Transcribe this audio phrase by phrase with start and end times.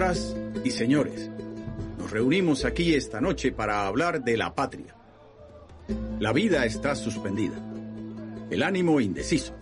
[0.00, 1.30] Señoras y señores,
[1.98, 4.96] nos reunimos aquí esta noche para hablar de la patria.
[6.18, 7.62] La vida está suspendida,
[8.48, 9.54] el ánimo indeciso,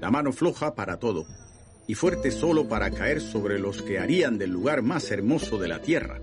[0.00, 1.26] la mano floja para todo
[1.86, 5.80] y fuerte solo para caer sobre los que harían del lugar más hermoso de la
[5.80, 6.20] tierra,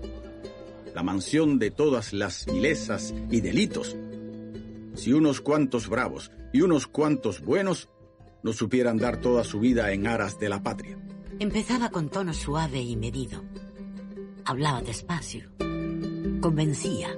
[0.94, 3.96] la mansión de todas las vilezas y delitos.
[4.96, 7.88] Si unos cuantos bravos y unos cuantos buenos
[8.42, 10.98] no supieran dar toda su vida en aras de la patria.
[11.38, 13.42] Empezaba con tono suave y medido.
[14.44, 15.50] Hablaba despacio.
[16.40, 17.08] Convencía.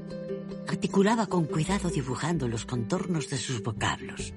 [0.68, 4.33] Articulaba con cuidado dibujando los contornos de sus vocablos,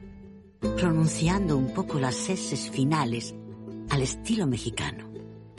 [0.59, 3.35] pronunciando un poco las S finales
[3.89, 5.09] al estilo mexicano.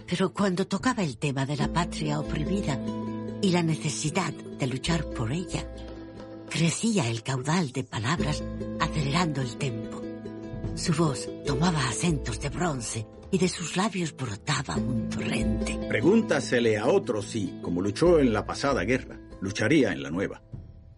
[0.07, 2.79] Pero cuando tocaba el tema de la patria oprimida
[3.43, 5.67] y la necesidad de luchar por ella,
[6.49, 8.43] crecía el caudal de palabras
[8.81, 10.06] acelerando el tempo.
[10.77, 15.79] Su voz tomaba acentos de bronce y de sus labios brotaba un torrente.
[15.89, 20.43] Pregúntasele a otro si, como luchó en la pasada guerra, lucharía en la nueva.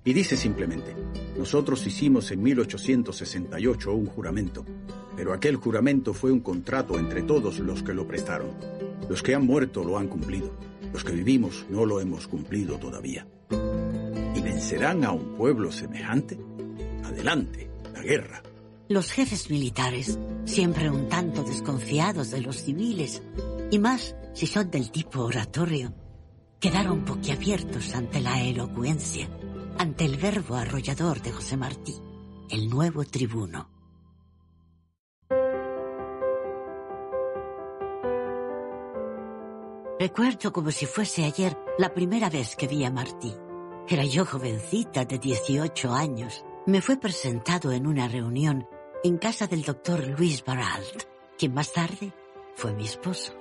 [0.05, 0.97] Y dice simplemente,
[1.39, 4.67] nosotros hicimos en 1868 un juramento,
[5.17, 8.51] pero aquel juramento fue un contrato entre todos los que lo prestaron.
[9.09, 10.51] Los que han muerto lo han cumplido,
[10.92, 13.29] los que vivimos no lo hemos cumplido todavía.
[14.35, 16.36] ¿Y vencerán a un pueblo semejante?
[17.05, 18.42] Adelante, la guerra.
[18.89, 23.23] Los jefes militares, siempre un tanto desconfiados de los civiles,
[23.71, 25.93] y más si son del tipo oratorio,
[26.59, 29.29] quedaron boquiabiertos ante la elocuencia,
[29.77, 31.97] ante el verbo arrollador de José Martí,
[32.49, 33.69] el nuevo tribuno.
[40.01, 43.35] Recuerdo como si fuese ayer la primera vez que vi a Martí.
[43.87, 46.43] Era yo jovencita de 18 años.
[46.67, 48.67] Me fue presentado en una reunión
[49.05, 51.05] en casa del doctor Luis Baralt,
[51.39, 52.13] quien más tarde
[52.55, 53.33] fue mi esposo.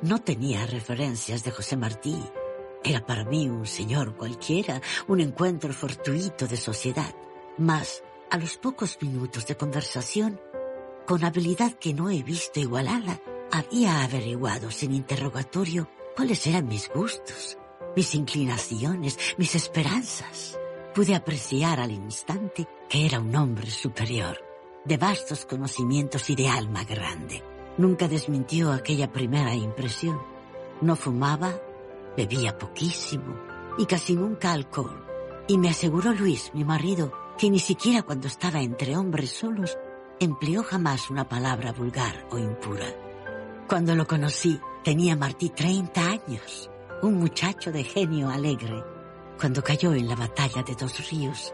[0.00, 2.18] No tenía referencias de José Martí.
[2.82, 7.14] Era para mí un señor cualquiera, un encuentro fortuito de sociedad.
[7.58, 10.40] Mas, a los pocos minutos de conversación,
[11.06, 13.20] con habilidad que no he visto igualada,
[13.52, 17.58] había averiguado sin interrogatorio cuáles eran mis gustos,
[17.94, 20.58] mis inclinaciones, mis esperanzas.
[20.94, 24.51] Pude apreciar al instante que era un hombre superior
[24.84, 27.42] de vastos conocimientos y de alma grande.
[27.78, 30.20] Nunca desmintió aquella primera impresión.
[30.80, 31.54] No fumaba,
[32.16, 33.36] bebía poquísimo
[33.78, 35.04] y casi nunca alcohol.
[35.48, 39.76] Y me aseguró Luis, mi marido, que ni siquiera cuando estaba entre hombres solos
[40.20, 42.86] empleó jamás una palabra vulgar o impura.
[43.68, 46.70] Cuando lo conocí, tenía Martí 30 años,
[47.02, 48.84] un muchacho de genio alegre.
[49.40, 51.52] Cuando cayó en la batalla de Dos Ríos,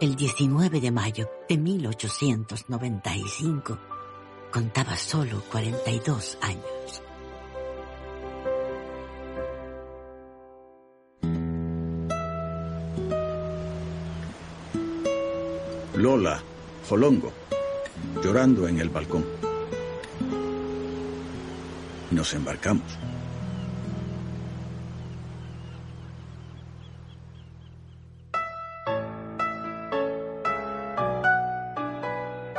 [0.00, 3.78] el 19 de mayo de 1895,
[4.50, 7.02] contaba solo 42 años.
[15.94, 16.42] Lola,
[16.88, 17.32] Jolongo,
[18.22, 19.24] llorando en el balcón.
[22.10, 22.98] Nos embarcamos.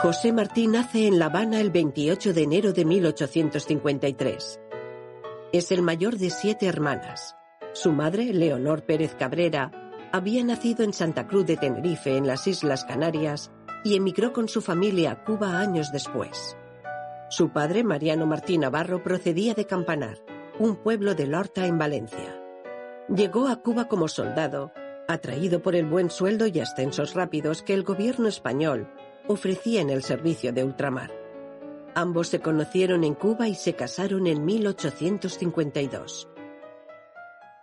[0.05, 4.59] José Martí nace en La Habana el 28 de enero de 1853.
[5.51, 7.35] Es el mayor de siete hermanas.
[7.73, 9.71] Su madre, Leonor Pérez Cabrera,
[10.11, 13.51] había nacido en Santa Cruz de Tenerife, en las Islas Canarias,
[13.83, 16.55] y emigró con su familia a Cuba años después.
[17.31, 20.19] Su padre, Mariano Martí Navarro, procedía de Campanar,
[20.59, 22.39] un pueblo de Lorta en Valencia.
[23.09, 24.71] Llegó a Cuba como soldado,
[25.07, 28.87] atraído por el buen sueldo y ascensos rápidos que el gobierno español
[29.27, 31.11] ofrecía en el servicio de ultramar.
[31.95, 36.27] Ambos se conocieron en Cuba y se casaron en 1852.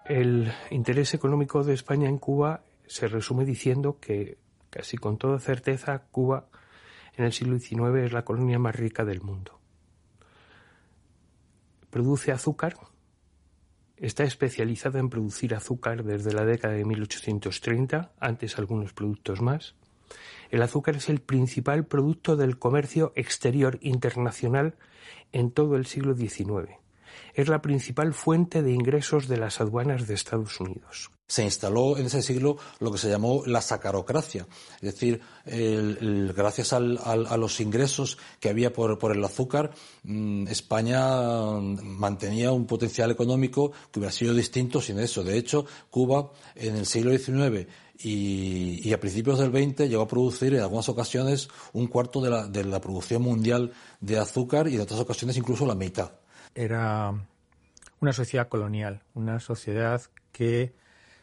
[0.07, 4.39] El interés económico de España en Cuba se resume diciendo que,
[4.71, 6.49] casi con toda certeza, Cuba
[7.17, 9.59] en el siglo XIX es la colonia más rica del mundo.
[11.91, 12.75] Produce azúcar,
[13.97, 19.75] está especializada en producir azúcar desde la década de 1830, antes algunos productos más,
[20.53, 24.75] el azúcar es el principal producto del comercio exterior internacional
[25.33, 26.71] en todo el siglo XIX.
[27.35, 31.11] Es la principal fuente de ingresos de las aduanas de Estados Unidos.
[31.27, 36.81] Se instaló en ese siglo lo que se llamó la sacarocracia, es decir, gracias a
[36.81, 39.71] los ingresos que había por, el azúcar,
[40.03, 41.01] mm, España
[41.59, 45.25] mantenía un potencial económico que hubiera sido distinto sin eso.
[45.25, 47.67] De hecho, Cuba en el siglo XIX
[48.05, 52.47] y, a principios del 20 llegó a producir en algunas ocasiones un cuarto de la,
[52.47, 56.13] de la producción mundial de azúcar y en otras ocasiones incluso la mitad.
[56.55, 57.15] Era
[58.01, 60.03] una sociedad colonial, una sociedad
[60.33, 60.75] que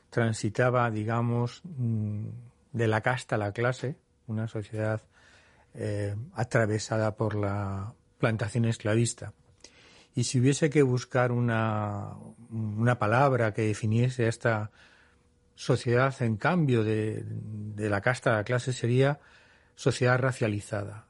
[0.10, 2.28] transitaba, digamos, mm,
[2.72, 3.98] de la casta a la clase,
[4.28, 5.02] una sociedad
[5.74, 9.34] eh, atravesada por la plantación esclavista.
[10.16, 12.14] Y si hubiese que buscar una,
[12.50, 14.72] una palabra que definiese esta
[15.60, 19.20] sociedad en cambio de, de la casta a la clase sería
[19.76, 21.06] sociedad racializada.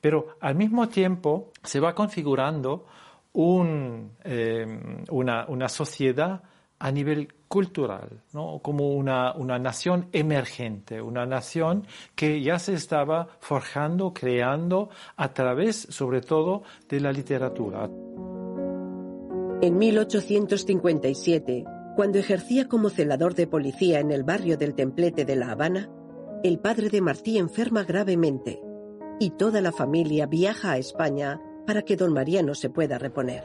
[0.00, 2.86] Pero al mismo tiempo se va configurando
[3.32, 4.66] un, eh,
[5.10, 6.42] una, una, sociedad
[6.80, 8.58] a nivel cultural, ¿no?
[8.60, 11.86] como una, una, nación emergente, una nación
[12.16, 17.84] que ya se estaba forjando, creando a través, sobre todo, de la literatura.
[19.62, 25.50] En 1857, cuando ejercía como celador de policía en el barrio del Templete de La
[25.50, 25.88] Habana,
[26.44, 28.60] el padre de Martí enferma gravemente
[29.18, 33.44] y toda la familia viaja a España para que don Mariano se pueda reponer.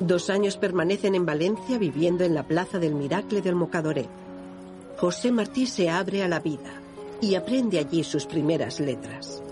[0.00, 4.10] Dos años permanecen en Valencia viviendo en la Plaza del Miracle del Mocadoret.
[4.98, 6.82] José Martí se abre a la vida
[7.22, 9.42] y aprende allí sus primeras letras.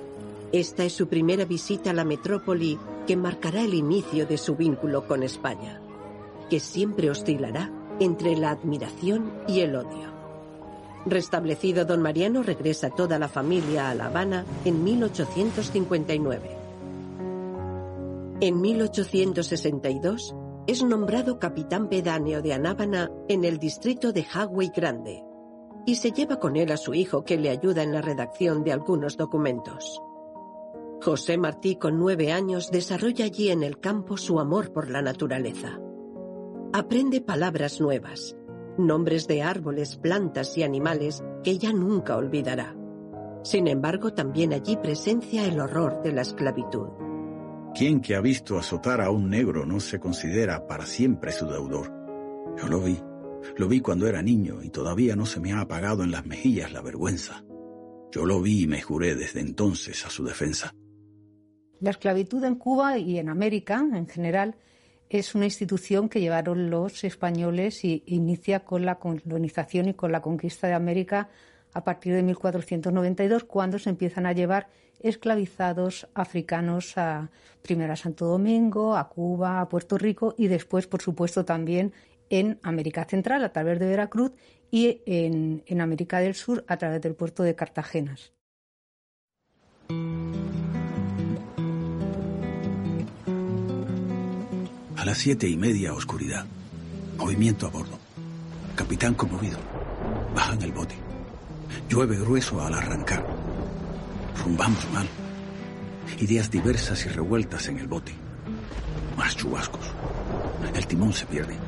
[0.52, 5.06] Esta es su primera visita a la metrópoli que marcará el inicio de su vínculo
[5.08, 5.80] con España,
[6.48, 7.70] que siempre oscilará
[8.00, 10.12] entre la admiración y el odio.
[11.06, 16.50] Restablecido don Mariano regresa toda la familia a La Habana en 1859.
[18.40, 20.34] En 1862
[20.66, 25.22] es nombrado capitán pedáneo de Anábana en el distrito de Haguey Grande
[25.86, 28.72] y se lleva con él a su hijo que le ayuda en la redacción de
[28.72, 30.00] algunos documentos.
[31.02, 35.78] José Martí, con nueve años, desarrolla allí en el campo su amor por la naturaleza.
[36.76, 38.36] Aprende palabras nuevas,
[38.78, 42.74] nombres de árboles, plantas y animales que ya nunca olvidará.
[43.44, 46.88] Sin embargo, también allí presencia el horror de la esclavitud.
[47.76, 51.92] ¿Quién que ha visto azotar a un negro no se considera para siempre su deudor?
[52.60, 53.00] Yo lo vi.
[53.56, 56.72] Lo vi cuando era niño y todavía no se me ha apagado en las mejillas
[56.72, 57.44] la vergüenza.
[58.10, 60.74] Yo lo vi y me juré desde entonces a su defensa.
[61.78, 64.56] La esclavitud en Cuba y en América en general
[65.08, 70.22] es una institución que llevaron los españoles y inicia con la colonización y con la
[70.22, 71.28] conquista de América
[71.72, 74.68] a partir de 1492, cuando se empiezan a llevar
[75.00, 77.30] esclavizados africanos a,
[77.62, 81.92] primero Santo Domingo, a Cuba, a Puerto Rico y después, por supuesto, también
[82.30, 84.32] en América Central a través de Veracruz
[84.70, 88.32] y en, en América del Sur a través del puerto de Cartagenas.
[95.04, 96.46] A las siete y media, oscuridad.
[97.18, 97.98] Movimiento a bordo.
[98.74, 99.58] Capitán conmovido.
[100.34, 100.94] Bajan el bote.
[101.90, 103.22] Llueve grueso al arrancar.
[104.42, 105.06] Rumbamos mal.
[106.20, 108.14] Ideas diversas y revueltas en el bote.
[109.14, 109.84] Más chubascos.
[110.74, 111.58] El timón se pierde.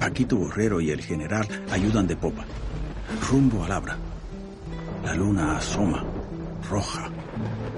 [0.00, 2.44] Paquito Borrero y el general ayudan de popa.
[3.30, 3.96] Rumbo a Labra.
[5.04, 6.04] La luna asoma,
[6.68, 7.08] roja,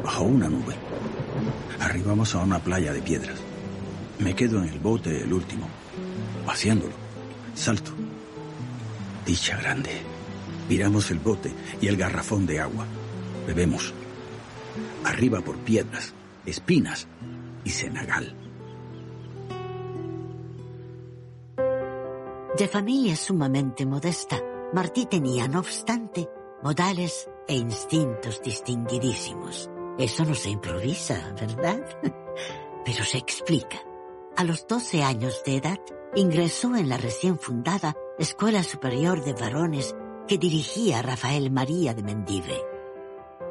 [0.02, 0.74] bajo una nube.
[1.80, 3.45] Arribamos a una playa de piedras.
[4.18, 5.68] Me quedo en el bote el último,
[6.46, 6.94] vaciándolo.
[7.54, 7.92] Salto.
[9.26, 9.90] Dicha grande.
[10.68, 12.86] Miramos el bote y el garrafón de agua.
[13.46, 13.92] Bebemos.
[15.04, 17.06] Arriba por piedras, espinas
[17.64, 18.34] y cenagal.
[22.56, 24.40] De familia sumamente modesta,
[24.72, 26.26] Martí tenía, no obstante,
[26.62, 29.70] modales e instintos distinguidísimos.
[29.98, 31.84] Eso no se improvisa, ¿verdad?
[32.84, 33.78] Pero se explica.
[34.38, 35.80] A los 12 años de edad,
[36.14, 39.96] ingresó en la recién fundada Escuela Superior de Varones
[40.28, 42.60] que dirigía Rafael María de Mendive.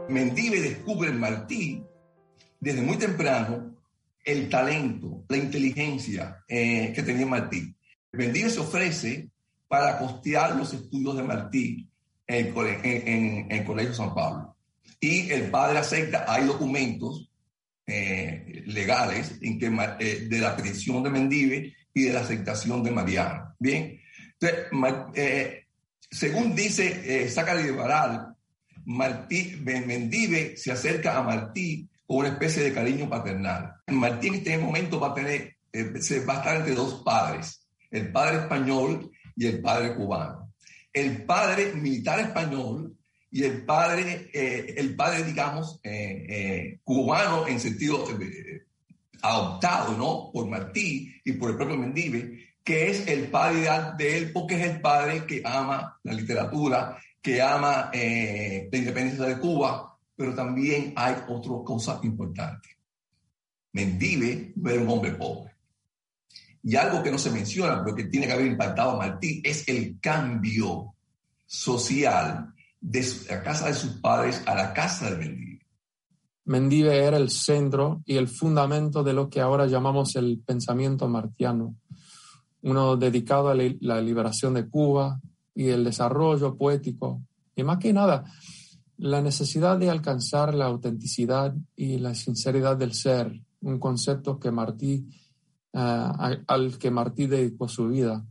[0.10, 1.84] Mendive descubre en Martí,
[2.60, 3.76] desde muy temprano,
[4.24, 7.76] el talento, la inteligencia eh, que tenía Martí.
[8.12, 9.30] Mendive se ofrece
[9.68, 11.90] para costear los estudios de Martí
[12.28, 14.56] en en el Colegio San Pablo.
[15.00, 17.28] Y el padre acepta, hay documentos
[17.88, 19.68] eh, legales en que,
[20.00, 23.54] eh, de la petición de Mendive y de la aceptación de Mariano.
[23.60, 24.02] Bien,
[25.14, 25.66] eh,
[26.10, 28.36] según dice Zachary de Baral,
[28.86, 33.76] Martí, Mendive se acerca a Martí con una especie de cariño paternal.
[33.88, 35.56] Martí en este momento va a tener,
[36.00, 40.54] se va a estar entre dos padres, el padre español y el padre cubano.
[40.92, 42.98] El padre militar español
[43.36, 48.08] y el padre, eh, el padre digamos, eh, eh, cubano en sentido
[49.22, 50.32] adoptado, ¿no?
[50.32, 54.72] Por Martí y por el propio Mendive, que es el padre de él porque es
[54.72, 61.16] el padre que ama la literatura, que ama la independencia de Cuba, pero también hay
[61.28, 62.70] otra cosa importante.
[63.74, 65.52] Mendive no era un hombre pobre.
[66.64, 69.68] Y algo que no se menciona, pero que tiene que haber impactado a Martí, es
[69.68, 70.96] el cambio
[71.46, 72.55] social
[72.86, 75.66] de la casa de sus padres a la casa de Mendive.
[76.46, 81.76] Mendive era el centro y el fundamento de lo que ahora llamamos el pensamiento martiano,
[82.62, 85.20] uno dedicado a la liberación de Cuba
[85.56, 87.24] y el desarrollo poético,
[87.56, 88.24] y más que nada,
[88.98, 95.08] la necesidad de alcanzar la autenticidad y la sinceridad del ser, un concepto que Martí
[95.74, 98.24] eh, al que Martí dedicó su vida.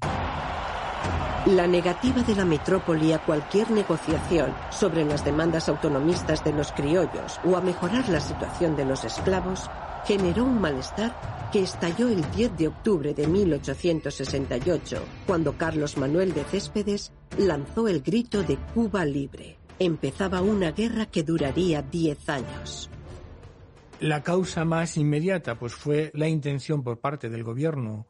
[1.47, 7.39] La negativa de la metrópoli a cualquier negociación sobre las demandas autonomistas de los criollos
[7.45, 9.69] o a mejorar la situación de los esclavos
[10.07, 11.15] generó un malestar
[11.53, 18.01] que estalló el 10 de octubre de 1868, cuando Carlos Manuel de Céspedes lanzó el
[18.01, 19.59] grito de Cuba libre.
[19.79, 22.91] Empezaba una guerra que duraría 10 años.
[24.01, 28.07] La causa más inmediata pues fue la intención por parte del gobierno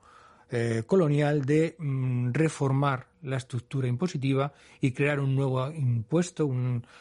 [0.50, 6.50] eh, colonial de mm, reformar la estructura impositiva y crear un nuevo impuesto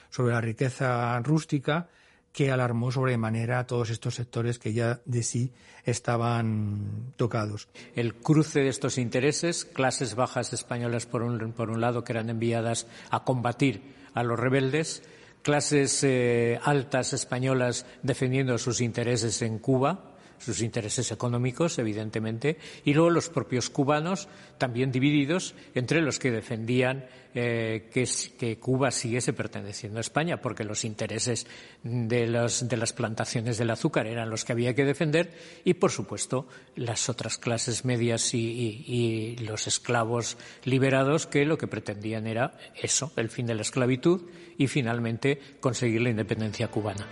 [0.09, 1.89] sobre la riqueza rústica
[2.33, 5.51] que alarmó sobremanera a todos estos sectores que ya de sí
[5.85, 7.67] estaban tocados.
[7.95, 12.29] El cruce de estos intereses, clases bajas españolas por un, por un lado que eran
[12.29, 13.81] enviadas a combatir
[14.15, 15.03] a los rebeldes,
[15.43, 20.12] clases eh, altas españolas defendiendo sus intereses en Cuba,
[20.43, 27.05] sus intereses económicos, evidentemente, y luego los propios cubanos, también divididos entre los que defendían
[27.35, 31.47] eh, que, Cuba siguiese perteneciendo a España, porque los intereses
[31.81, 35.33] de, de las plantaciones del azúcar eran los que había que defender,
[35.63, 42.27] y, por supuesto, las otras clases medias y los esclavos liberados, que lo que pretendían
[42.27, 44.21] era eso, el fin de la esclavitud
[44.57, 47.07] y, finalmente, conseguir la independencia cubana.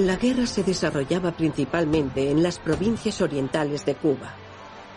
[0.00, 4.32] La guerra se desarrollaba principalmente en las provincias orientales de Cuba,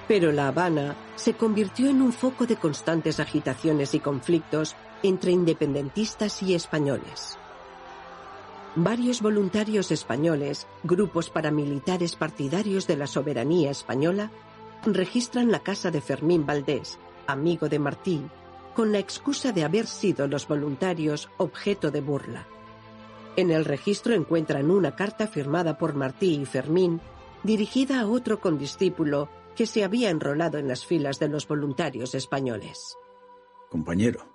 [0.07, 6.41] pero La Habana se convirtió en un foco de constantes agitaciones y conflictos entre independentistas
[6.41, 7.37] y españoles.
[8.77, 14.31] Varios voluntarios españoles, grupos paramilitares partidarios de la soberanía española,
[14.85, 18.21] registran la casa de Fermín Valdés, amigo de Martí,
[18.73, 22.47] con la excusa de haber sido los voluntarios objeto de burla.
[23.35, 27.01] En el registro encuentran una carta firmada por Martí y Fermín,
[27.43, 32.95] dirigida a otro condiscípulo que se había enrolado en las filas de los voluntarios españoles.
[33.69, 34.25] Compañero,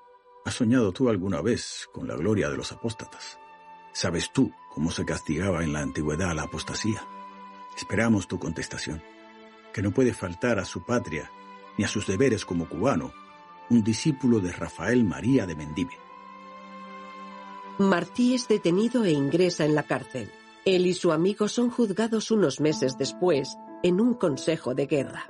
[0.45, 3.38] ¿has soñado tú alguna vez con la gloria de los apóstatas?
[3.93, 7.07] ¿Sabes tú cómo se castigaba en la antigüedad la apostasía?
[7.76, 9.02] Esperamos tu contestación,
[9.73, 11.31] que no puede faltar a su patria
[11.76, 13.12] ni a sus deberes como cubano,
[13.71, 16.07] un discípulo de Rafael María de Mendive.
[17.78, 20.32] Martí es detenido e ingresa en la cárcel.
[20.64, 25.26] Él y su amigo son juzgados unos meses después en un consejo de guerra.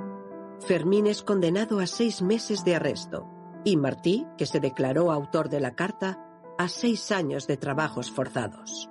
[0.66, 3.28] Fermín es condenado a seis meses de arresto
[3.64, 6.24] y Martí, que se declaró autor de la carta,
[6.56, 8.88] a seis años de trabajos forzados.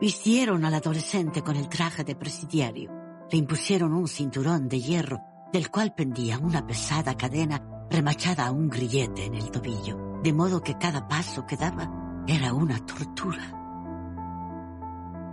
[0.00, 2.92] Vistieron al adolescente con el traje de presidiario.
[3.28, 5.20] Le impusieron un cinturón de hierro
[5.52, 10.60] del cual pendía una pesada cadena remachada a un grillete en el tobillo de modo
[10.60, 11.88] que cada paso que daba
[12.26, 13.44] era una tortura.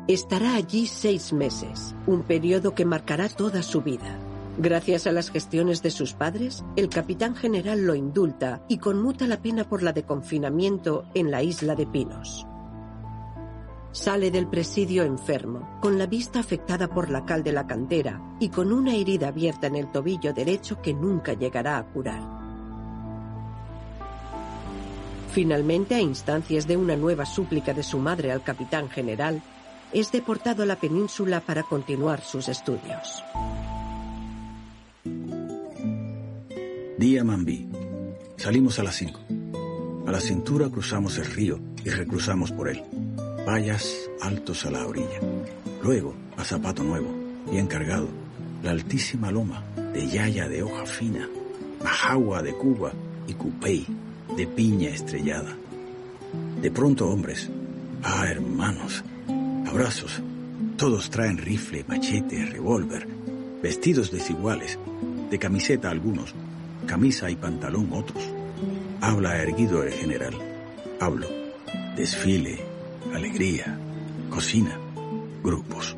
[0.08, 4.20] Estará allí seis meses, un periodo que marcará toda su vida.
[4.60, 9.42] Gracias a las gestiones de sus padres, el capitán general lo indulta y conmuta la
[9.42, 12.46] pena por la de confinamiento en la isla de Pinos.
[13.94, 18.50] Sale del presidio enfermo, con la vista afectada por la cal de la cantera y
[18.50, 22.43] con una herida abierta en el tobillo derecho que nunca llegará a curar.
[25.34, 29.42] Finalmente, a instancias de una nueva súplica de su madre al capitán general,
[29.92, 33.24] es deportado a la península para continuar sus estudios.
[37.00, 37.68] Día Mambí.
[38.38, 39.20] Salimos a las 5.
[40.06, 42.84] A la cintura cruzamos el río y recruzamos por él.
[43.48, 45.20] Vallas altos a la orilla.
[45.82, 47.10] Luego, a zapato nuevo,
[47.52, 48.08] y encargado,
[48.62, 49.64] la altísima loma
[49.94, 51.28] de yaya de hoja fina,
[51.84, 52.92] majagua de Cuba
[53.28, 53.88] y cupey
[54.36, 55.56] de piña estrellada.
[56.62, 57.50] De pronto hombres,
[58.04, 59.04] ah hermanos,
[59.68, 60.22] abrazos,
[60.78, 63.08] todos traen rifle, machete, revólver,
[63.62, 64.80] vestidos desiguales,
[65.30, 66.34] de camiseta algunos,
[66.86, 68.24] camisa y pantalón otros.
[69.02, 70.34] Habla erguido el general.
[71.00, 71.28] Hablo.
[71.96, 72.60] Desfile,
[73.14, 73.78] alegría,
[74.30, 74.80] cocina,
[75.44, 75.96] grupos.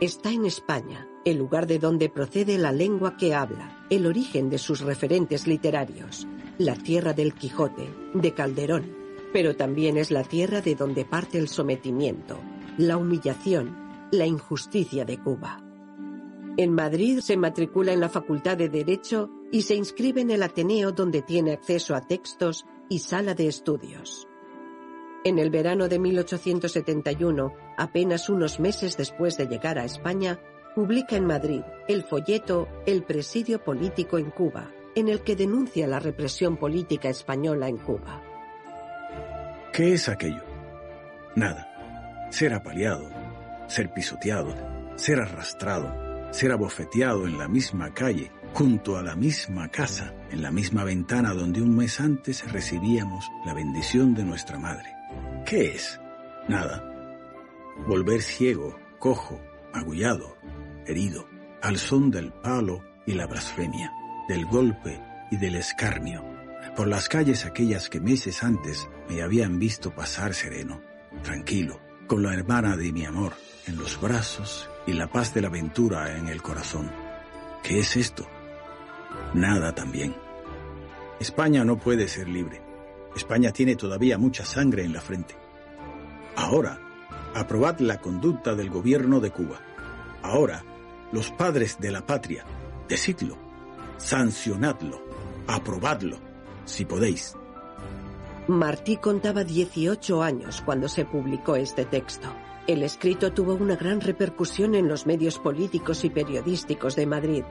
[0.00, 4.58] Está en España, el lugar de donde procede la lengua que habla, el origen de
[4.58, 6.26] sus referentes literarios,
[6.58, 8.96] la tierra del Quijote, de Calderón,
[9.32, 12.40] pero también es la tierra de donde parte el sometimiento,
[12.78, 13.76] la humillación,
[14.10, 15.62] la injusticia de Cuba.
[16.56, 20.92] En Madrid se matricula en la Facultad de Derecho y se inscribe en el Ateneo
[20.92, 24.26] donde tiene acceso a textos y sala de estudios.
[25.22, 30.40] En el verano de 1871, apenas unos meses después de llegar a España,
[30.74, 35.98] publica en Madrid el folleto El presidio político en Cuba, en el que denuncia la
[35.98, 38.22] represión política española en Cuba.
[39.72, 40.42] ¿Qué es aquello?
[41.36, 41.66] Nada.
[42.30, 43.08] Ser apaleado,
[43.66, 44.54] ser pisoteado,
[44.96, 50.50] ser arrastrado, ser abofeteado en la misma calle, junto a la misma casa, en la
[50.50, 54.94] misma ventana donde un mes antes recibíamos la bendición de nuestra madre.
[55.46, 56.00] ¿Qué es?
[56.48, 56.84] Nada.
[57.86, 59.40] Volver ciego, cojo,
[59.72, 60.36] agullado,
[60.90, 61.26] herido,
[61.62, 63.92] al son del palo y la blasfemia,
[64.28, 66.24] del golpe y del escarnio,
[66.76, 70.80] por las calles aquellas que meses antes me habían visto pasar sereno,
[71.22, 73.32] tranquilo, con la hermana de mi amor
[73.66, 76.90] en los brazos y la paz de la aventura en el corazón.
[77.62, 78.26] ¿Qué es esto?
[79.34, 80.14] Nada también.
[81.20, 82.62] España no puede ser libre.
[83.14, 85.36] España tiene todavía mucha sangre en la frente.
[86.36, 86.80] Ahora,
[87.34, 89.60] aprobad la conducta del gobierno de Cuba.
[90.22, 90.64] Ahora,
[91.12, 92.44] los padres de la patria,
[92.88, 93.36] decidlo,
[93.96, 95.02] sancionadlo,
[95.46, 96.18] aprobadlo,
[96.64, 97.34] si podéis.
[98.48, 102.28] Martí contaba 18 años cuando se publicó este texto.
[102.66, 107.44] El escrito tuvo una gran repercusión en los medios políticos y periodísticos de Madrid.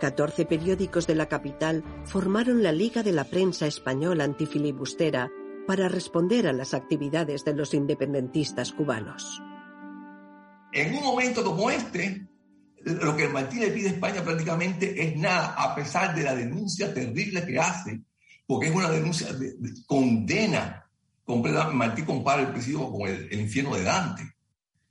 [0.00, 5.30] 14 periódicos de la capital formaron la Liga de la Prensa Española Antifilibustera
[5.66, 9.40] para responder a las actividades de los independentistas cubanos.
[10.72, 12.26] En un momento como este,
[12.84, 16.92] lo que Martí le pide a España prácticamente es nada, a pesar de la denuncia
[16.92, 18.00] terrible que hace,
[18.46, 19.54] porque es una denuncia de,
[19.86, 20.80] condena.
[21.72, 24.22] Martí compara el presidio con el, infierno de Dante,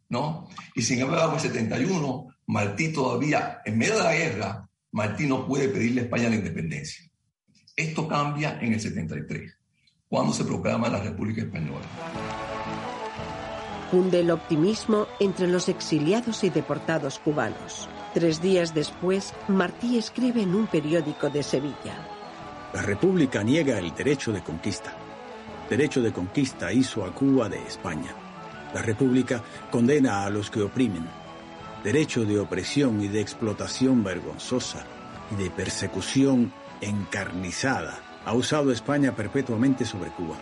[0.09, 0.49] ¿no?
[0.73, 5.47] Y sin embargo, en el 71, Martí todavía, en medio de la guerra, Martí no
[5.47, 7.05] puede pedirle a España la independencia.
[7.75, 9.53] Esto cambia en el 73,
[10.07, 11.85] cuando se proclama la República Española.
[13.93, 17.87] Funde el optimismo entre los exiliados y deportados cubanos.
[18.15, 22.03] Tres días después, Martí escribe en un periódico de Sevilla.
[22.73, 24.97] La República niega el derecho de conquista.
[25.69, 28.15] Derecho de conquista hizo a Cuba de España.
[28.73, 31.05] La República condena a los que oprimen.
[31.83, 34.87] Derecho de opresión y de explotación vergonzosa
[35.29, 36.51] y de persecución
[36.81, 40.37] encarnizada ha usado España perpetuamente sobre Cuba.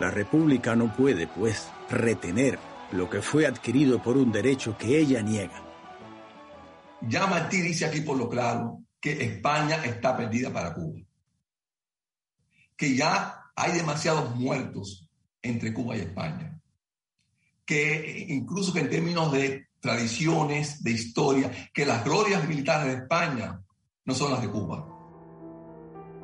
[0.00, 2.58] La República no puede, pues, retener
[2.92, 5.62] lo que fue adquirido por un derecho que ella niega.
[7.02, 11.00] Ya Martí dice aquí por lo claro que España está perdida para Cuba.
[12.76, 15.08] Que ya hay demasiados muertos
[15.42, 16.60] entre Cuba y España.
[17.64, 23.62] Que incluso que en términos de tradiciones, de historia, que las glorias militares de España
[24.04, 24.86] no son las de Cuba.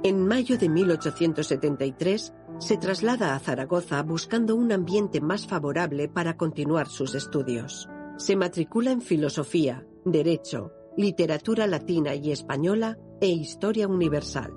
[0.02, 6.88] En mayo de 1873 se traslada a Zaragoza buscando un ambiente más favorable para continuar
[6.88, 7.88] sus estudios.
[8.16, 14.52] Se matricula en filosofía, derecho, literatura latina y española e historia universal.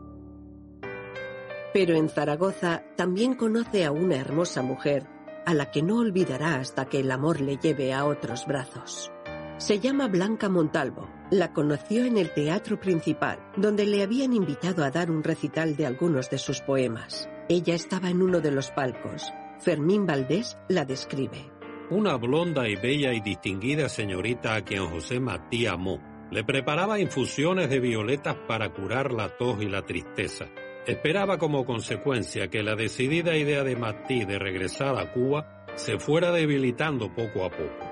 [1.74, 5.08] Pero en Zaragoza también conoce a una hermosa mujer
[5.46, 9.12] a la que no olvidará hasta que el amor le lleve a otros brazos.
[9.58, 11.10] Se llama Blanca Montalvo.
[11.32, 15.86] La conoció en el teatro principal, donde le habían invitado a dar un recital de
[15.86, 17.30] algunos de sus poemas.
[17.52, 19.34] Ella estaba en uno de los palcos.
[19.58, 21.50] Fermín Valdés la describe.
[21.90, 26.00] Una blonda y bella y distinguida señorita a quien José Martí amó.
[26.30, 30.46] Le preparaba infusiones de violetas para curar la tos y la tristeza.
[30.86, 36.32] Esperaba como consecuencia que la decidida idea de Martí de regresar a Cuba se fuera
[36.32, 37.92] debilitando poco a poco.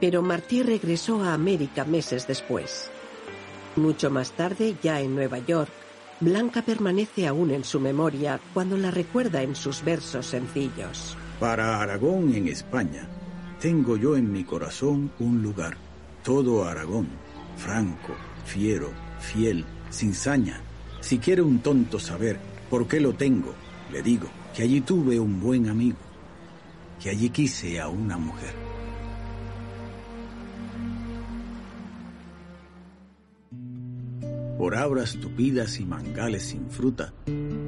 [0.00, 2.90] Pero Martí regresó a América meses después.
[3.76, 5.70] Mucho más tarde, ya en Nueva York,
[6.20, 11.16] Blanca permanece aún en su memoria cuando la recuerda en sus versos sencillos.
[11.38, 13.06] Para Aragón en España,
[13.60, 15.76] tengo yo en mi corazón un lugar,
[16.24, 17.08] todo Aragón,
[17.56, 18.14] franco,
[18.46, 20.60] fiero, fiel, sin saña.
[21.00, 22.38] Si quiere un tonto saber
[22.70, 23.54] por qué lo tengo,
[23.92, 25.98] le digo que allí tuve un buen amigo,
[27.02, 28.65] que allí quise a una mujer.
[34.58, 37.12] Por abras tupidas y mangales sin fruta,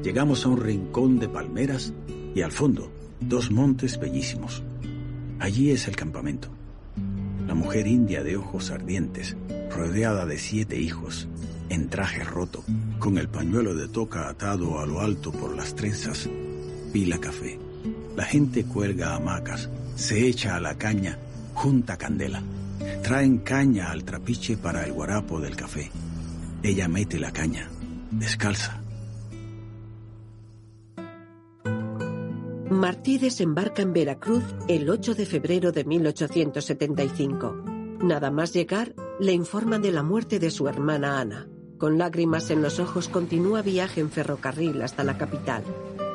[0.03, 1.93] llegamos a un rincón de palmeras
[2.35, 4.63] y al fondo dos montes bellísimos.
[5.39, 6.49] Allí es el campamento.
[7.47, 9.37] La mujer india de ojos ardientes,
[9.71, 11.29] rodeada de siete hijos,
[11.69, 12.65] en traje roto,
[12.99, 16.29] con el pañuelo de toca atado a lo alto por las trenzas,
[16.93, 17.59] pila café.
[18.17, 21.19] La gente cuelga hamacas, se echa a la caña,
[21.55, 22.43] junta candela.
[23.03, 25.91] Traen caña al trapiche para el guarapo del café.
[26.63, 27.71] Ella mete la caña,
[28.11, 28.83] descalza.
[32.69, 37.63] Martí desembarca en Veracruz el 8 de febrero de 1875.
[38.03, 41.49] Nada más llegar, le informan de la muerte de su hermana Ana.
[41.79, 45.63] Con lágrimas en los ojos continúa viaje en ferrocarril hasta la capital.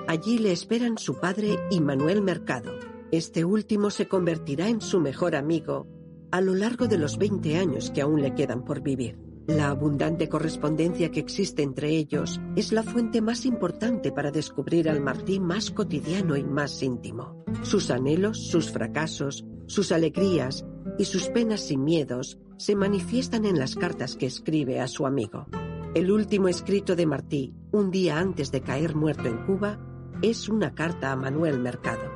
[0.07, 2.73] Allí le esperan su padre y Manuel Mercado.
[3.11, 5.87] Este último se convertirá en su mejor amigo
[6.31, 9.32] a lo largo de los 20 años que aún le quedan por vivir.
[9.47, 15.01] La abundante correspondencia que existe entre ellos es la fuente más importante para descubrir al
[15.01, 17.43] Martí más cotidiano y más íntimo.
[17.61, 20.65] Sus anhelos, sus fracasos, sus alegrías
[20.97, 25.47] y sus penas y miedos se manifiestan en las cartas que escribe a su amigo.
[25.93, 29.77] El último escrito de Martí, un día antes de caer muerto en Cuba,
[30.21, 32.09] es una carta a Manuel Mercado.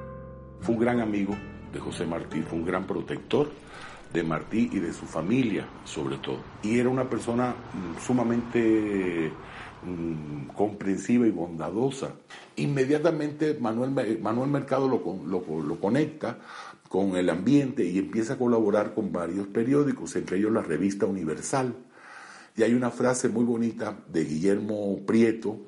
[0.61, 1.35] Fue un gran amigo
[1.73, 3.49] de José Martí, fue un gran protector
[4.13, 6.39] de Martí y de su familia, sobre todo.
[6.63, 9.31] Y era una persona mm, sumamente
[9.83, 12.11] mm, comprensiva y bondadosa.
[12.55, 16.39] Inmediatamente Manuel, Manuel Mercado lo, lo, lo conecta
[16.89, 21.75] con el ambiente y empieza a colaborar con varios periódicos, entre ellos la revista Universal.
[22.55, 25.59] Y hay una frase muy bonita de Guillermo Prieto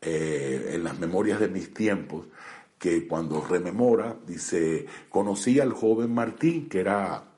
[0.00, 2.26] eh, en las memorias de mis tiempos,
[2.78, 7.29] que cuando rememora, dice, conocí al joven Martín, que era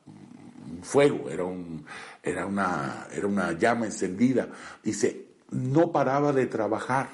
[0.82, 1.84] fuego, era, un,
[2.22, 4.48] era, una, era una llama encendida.
[4.82, 7.08] Dice, no paraba de trabajar,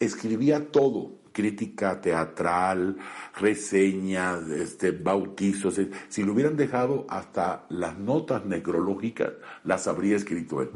[0.00, 2.96] escribía todo, crítica teatral,
[3.40, 5.80] reseñas, este, bautizos.
[6.08, 9.32] Si lo hubieran dejado hasta las notas necrológicas,
[9.64, 10.70] las habría escrito él.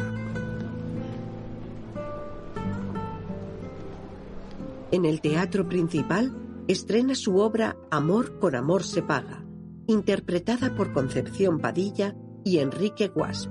[4.93, 6.37] En el teatro principal
[6.69, 9.42] estrena su obra Amor con amor se paga,
[9.87, 13.51] interpretada por Concepción Padilla y Enrique Guasp.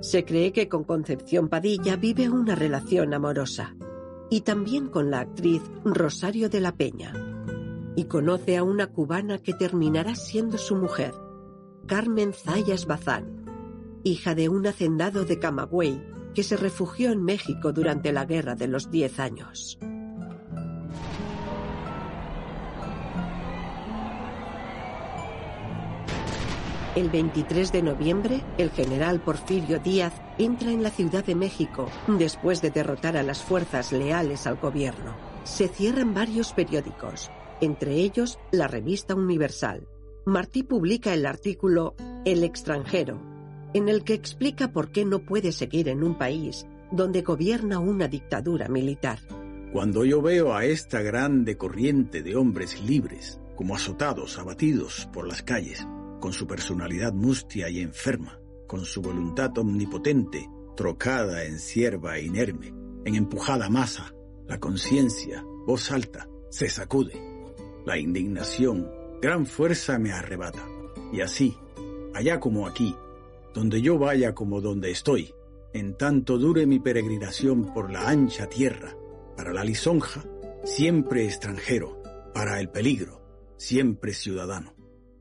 [0.00, 3.76] Se cree que con Concepción Padilla vive una relación amorosa
[4.30, 7.12] y también con la actriz Rosario de la Peña.
[7.94, 11.12] Y conoce a una cubana que terminará siendo su mujer,
[11.86, 13.44] Carmen Zayas Bazán,
[14.04, 16.02] hija de un hacendado de Camagüey
[16.34, 19.78] que se refugió en México durante la Guerra de los Diez Años.
[26.94, 32.60] El 23 de noviembre, el general Porfirio Díaz entra en la Ciudad de México después
[32.60, 35.16] de derrotar a las fuerzas leales al gobierno.
[35.44, 37.30] Se cierran varios periódicos,
[37.62, 39.88] entre ellos la revista Universal.
[40.26, 41.94] Martí publica el artículo
[42.26, 43.22] El extranjero,
[43.72, 48.06] en el que explica por qué no puede seguir en un país donde gobierna una
[48.06, 49.18] dictadura militar.
[49.72, 55.42] Cuando yo veo a esta grande corriente de hombres libres, como azotados, abatidos por las
[55.42, 55.86] calles,
[56.22, 62.72] con su personalidad mustia y enferma, con su voluntad omnipotente, trocada en sierva inerme,
[63.04, 64.14] en empujada masa,
[64.46, 67.20] la conciencia, voz alta, se sacude.
[67.84, 68.88] La indignación,
[69.20, 70.64] gran fuerza me arrebata.
[71.12, 71.56] Y así,
[72.14, 72.94] allá como aquí,
[73.52, 75.34] donde yo vaya como donde estoy,
[75.74, 78.96] en tanto dure mi peregrinación por la ancha tierra,
[79.36, 80.24] para la lisonja,
[80.62, 82.00] siempre extranjero,
[82.32, 83.20] para el peligro,
[83.56, 84.71] siempre ciudadano.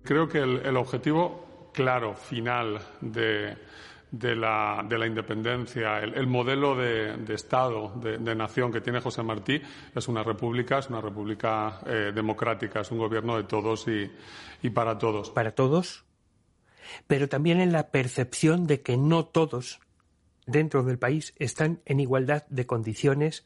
[0.03, 3.55] Creo que el, objetivo claro, final de,
[4.11, 9.61] la, independencia, el, modelo de, Estado, de, nación que tiene José Martí
[9.95, 14.97] es una república, es una república eh, democrática, es un gobierno de todos y para
[14.97, 15.29] todos.
[15.29, 16.03] Para todos,
[17.07, 19.79] pero también en la percepción de que no todos
[20.45, 23.45] dentro del país están en igualdad de condiciones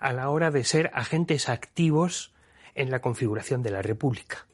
[0.00, 2.34] a la hora de ser agentes activos
[2.74, 4.46] en la configuración de la República.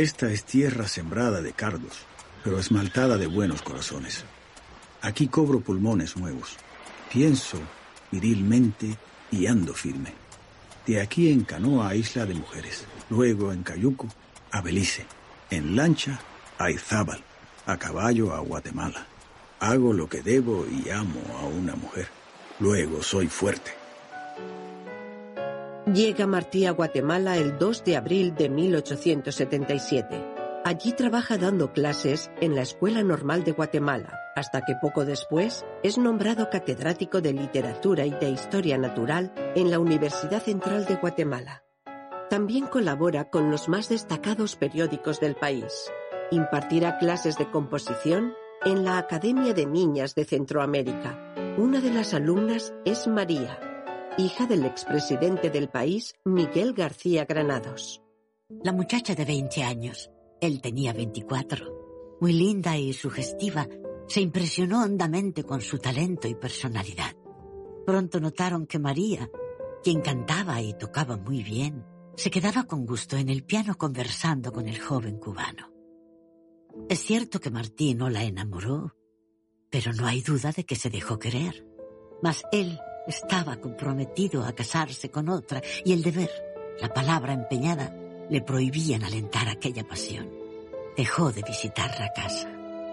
[0.00, 2.06] Esta es tierra sembrada de cardos,
[2.42, 4.24] pero esmaltada de buenos corazones.
[5.02, 6.56] Aquí cobro pulmones nuevos.
[7.12, 7.58] Pienso
[8.10, 8.96] virilmente
[9.30, 10.14] y ando firme.
[10.86, 14.08] De aquí en canoa a Isla de Mujeres, luego en Cayuco
[14.50, 15.04] a Belice,
[15.50, 16.18] en lancha
[16.56, 17.22] a Izábal,
[17.66, 19.06] a caballo a Guatemala.
[19.58, 22.08] Hago lo que debo y amo a una mujer.
[22.58, 23.79] Luego soy fuerte.
[25.94, 30.24] Llega Martí a Guatemala el 2 de abril de 1877.
[30.64, 35.98] Allí trabaja dando clases en la Escuela Normal de Guatemala, hasta que poco después es
[35.98, 41.64] nombrado catedrático de Literatura y de Historia Natural en la Universidad Central de Guatemala.
[42.28, 45.90] También colabora con los más destacados periódicos del país.
[46.30, 51.34] Impartirá clases de composición en la Academia de Niñas de Centroamérica.
[51.58, 53.58] Una de las alumnas es María,
[54.20, 58.02] hija del expresidente del país, Miguel García Granados.
[58.62, 63.66] La muchacha de 20 años, él tenía 24, muy linda y sugestiva,
[64.06, 67.16] se impresionó hondamente con su talento y personalidad.
[67.86, 69.30] Pronto notaron que María,
[69.82, 74.68] quien cantaba y tocaba muy bien, se quedaba con gusto en el piano conversando con
[74.68, 75.72] el joven cubano.
[76.90, 78.94] Es cierto que Martí no la enamoró,
[79.70, 81.66] pero no hay duda de que se dejó querer.
[82.22, 82.78] Mas él
[83.10, 86.30] estaba comprometido a casarse con otra y el deber,
[86.80, 87.94] la palabra empeñada,
[88.30, 90.30] le prohibían alentar aquella pasión.
[90.96, 92.48] Dejó de visitar la casa.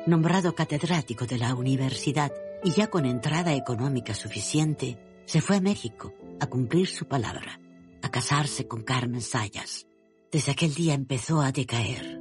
[0.05, 2.31] Nombrado catedrático de la universidad
[2.63, 7.59] y ya con entrada económica suficiente, se fue a México a cumplir su palabra,
[8.01, 9.87] a casarse con Carmen Sayas.
[10.31, 12.19] Desde aquel día empezó a decaer.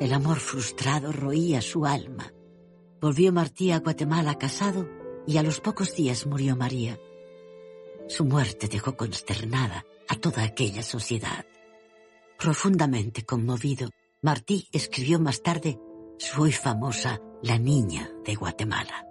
[0.00, 2.32] El amor frustrado roía su alma.
[3.00, 4.88] Volvió Martí a Guatemala casado
[5.26, 6.98] y a los pocos días murió María.
[8.10, 11.46] Su muerte dejó consternada a toda aquella sociedad.
[12.36, 13.88] Profundamente conmovido,
[14.20, 15.78] Martí escribió más tarde
[16.18, 19.06] su famosa La Niña de Guatemala.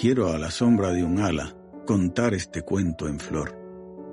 [0.00, 3.58] Quiero a la sombra de un ala contar este cuento en flor.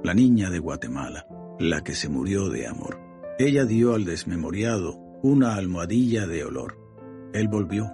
[0.03, 1.27] La niña de Guatemala,
[1.59, 2.99] la que se murió de amor.
[3.37, 6.79] Ella dio al desmemoriado una almohadilla de olor.
[7.31, 7.91] Él volvió,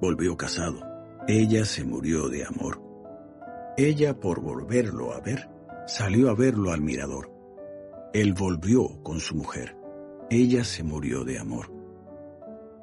[0.00, 0.91] volvió casado.
[1.28, 2.82] Ella se murió de amor.
[3.76, 5.48] Ella, por volverlo a ver,
[5.86, 7.30] salió a verlo al mirador.
[8.12, 9.76] Él volvió con su mujer.
[10.30, 11.72] Ella se murió de amor.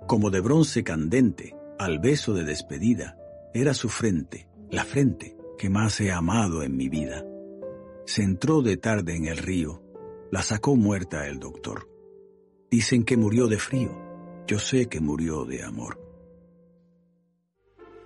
[0.07, 3.17] Como de bronce candente, al beso de despedida,
[3.53, 7.25] era su frente, la frente que más he amado en mi vida.
[8.05, 9.83] Se entró de tarde en el río,
[10.31, 11.89] la sacó muerta el doctor.
[12.71, 13.91] Dicen que murió de frío,
[14.47, 16.08] yo sé que murió de amor.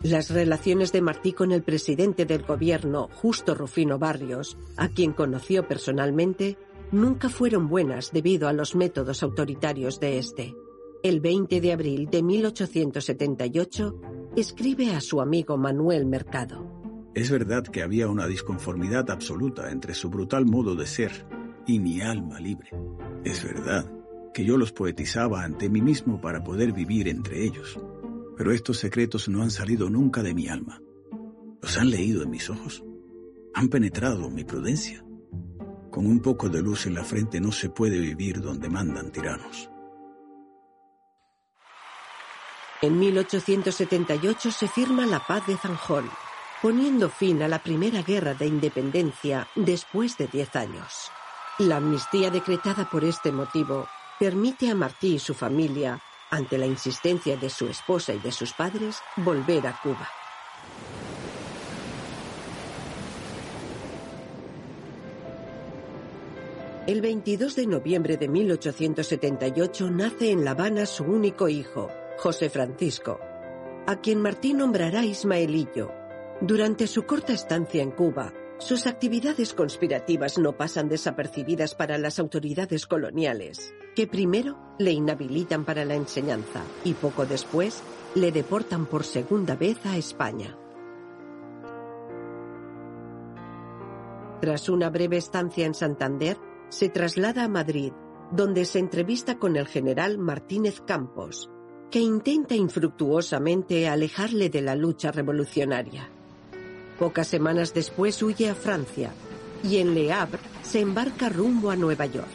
[0.03, 5.65] Las relaciones de Martí con el presidente del gobierno, Justo Rufino Barrios, a quien conoció
[5.65, 6.57] personalmente,
[6.91, 10.55] nunca fueron buenas debido a los métodos autoritarios de este.
[11.03, 14.01] El 20 de abril de 1878,
[14.35, 16.67] escribe a su amigo Manuel Mercado.
[17.15, 21.25] Es verdad que había una disconformidad absoluta entre su brutal modo de ser
[21.65, 22.71] y mi alma libre.
[23.23, 23.89] Es verdad
[24.33, 27.79] que yo los poetizaba ante mí mismo para poder vivir entre ellos.
[28.35, 30.79] Pero estos secretos no han salido nunca de mi alma.
[31.61, 32.83] ¿Los han leído en mis ojos?
[33.53, 35.03] ¿Han penetrado mi prudencia?
[35.91, 39.69] Con un poco de luz en la frente no se puede vivir donde mandan tiranos.
[42.81, 46.09] En 1878 se firma la paz de Zanjón,
[46.61, 51.09] poniendo fin a la primera guerra de independencia después de diez años.
[51.59, 53.87] La amnistía decretada por este motivo
[54.19, 56.01] permite a Martí y su familia,
[56.33, 60.09] ante la insistencia de su esposa y de sus padres, volver a Cuba.
[66.87, 73.19] El 22 de noviembre de 1878 nace en La Habana su único hijo, José Francisco,
[73.85, 75.91] a quien Martí nombrará Ismaelillo.
[76.41, 82.87] Durante su corta estancia en Cuba, sus actividades conspirativas no pasan desapercibidas para las autoridades
[82.87, 87.83] coloniales, que primero le inhabilitan para la enseñanza y poco después
[88.15, 90.57] le deportan por segunda vez a España.
[94.39, 96.37] Tras una breve estancia en Santander,
[96.69, 97.91] se traslada a Madrid,
[98.31, 101.49] donde se entrevista con el general Martínez Campos,
[101.91, 106.09] que intenta infructuosamente alejarle de la lucha revolucionaria.
[106.97, 109.11] Pocas semanas después huye a Francia
[109.63, 112.27] y en Le Havre se embarca rumbo a Nueva York.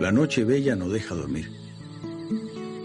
[0.00, 1.50] La noche bella no deja dormir.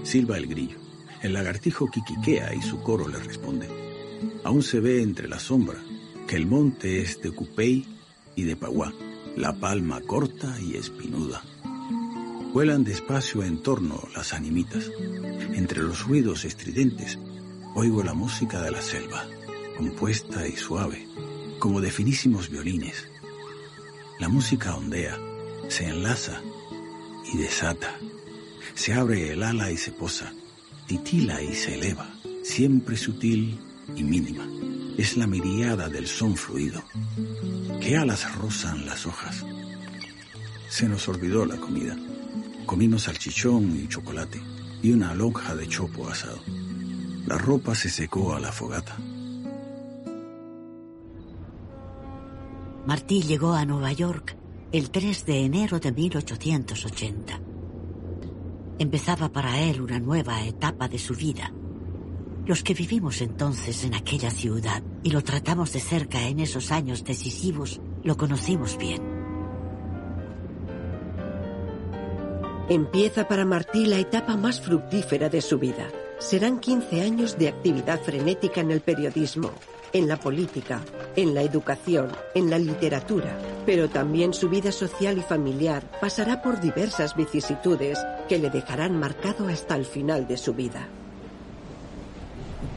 [0.04, 0.78] Silba el grillo.
[1.22, 3.70] El lagartijo quiquiquea y su coro le responde.
[4.44, 5.80] Aún se ve entre la sombra
[6.28, 7.86] que el monte es de Cupey
[8.36, 8.92] y de Paguá,
[9.38, 11.42] la palma corta y espinuda.
[12.52, 14.92] Vuelan despacio en torno las animitas.
[15.54, 17.18] Entre los ruidos estridentes
[17.76, 19.26] oigo la música de la selva,
[19.78, 21.08] compuesta y suave,
[21.60, 23.08] como de finísimos violines.
[24.20, 25.18] La música ondea,
[25.70, 26.40] se enlaza
[27.32, 27.96] y desata.
[28.76, 30.34] Se abre el ala y se posa,
[30.88, 32.08] titila y se eleva,
[32.44, 33.60] siempre sutil
[33.96, 34.48] y mínima.
[34.98, 36.84] Es la miriada del son fluido.
[37.82, 39.44] ¿Qué alas rozan las hojas?
[40.70, 41.98] Se nos olvidó la comida.
[42.68, 44.42] Comimos salchichón y chocolate
[44.84, 46.40] y una lonja de chopo asado.
[47.26, 48.98] La ropa se secó a la fogata.
[52.86, 54.36] Martí llegó a Nueva York
[54.74, 57.40] el 3 de enero de 1880.
[58.78, 61.54] Empezaba para él una nueva etapa de su vida.
[62.46, 67.06] Los que vivimos entonces en aquella ciudad y lo tratamos de cerca en esos años
[67.06, 69.02] decisivos, lo conocimos bien.
[72.68, 75.88] Empieza para Martí la etapa más fructífera de su vida.
[76.20, 79.52] Serán 15 años de actividad frenética en el periodismo,
[79.92, 80.82] en la política,
[81.16, 86.60] en la educación, en la literatura, pero también su vida social y familiar pasará por
[86.60, 90.88] diversas vicisitudes que le dejarán marcado hasta el final de su vida.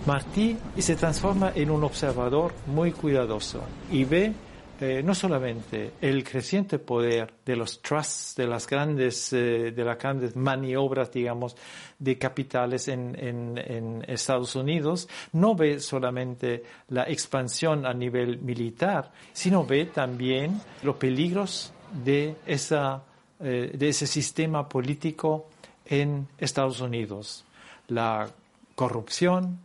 [0.07, 4.33] Martí se transforma en un observador muy cuidadoso y ve
[4.79, 9.99] eh, no solamente el creciente poder de los trusts, de las grandes, eh, de las
[9.99, 11.57] grandes maniobras, digamos,
[11.99, 19.65] de capitales en, en, Estados Unidos, no ve solamente la expansión a nivel militar, sino
[19.65, 21.73] ve también los peligros
[22.05, 23.03] de, esa,
[23.41, 25.49] eh, de ese sistema político
[25.87, 27.47] en Estados Unidos.
[27.89, 28.29] La
[28.75, 29.59] corrupción,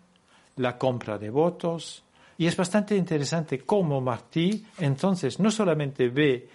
[0.56, 2.04] la compra de votos,
[2.42, 6.50] y es bastante interesante cómo Martí entonces no solamente ve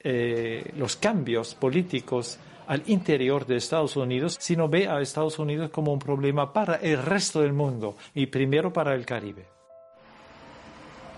[0.00, 5.92] eh, los cambios políticos al interior de Estados Unidos, sino ve a Estados Unidos como
[5.92, 9.46] un problema para el resto del mundo y primero para el Caribe.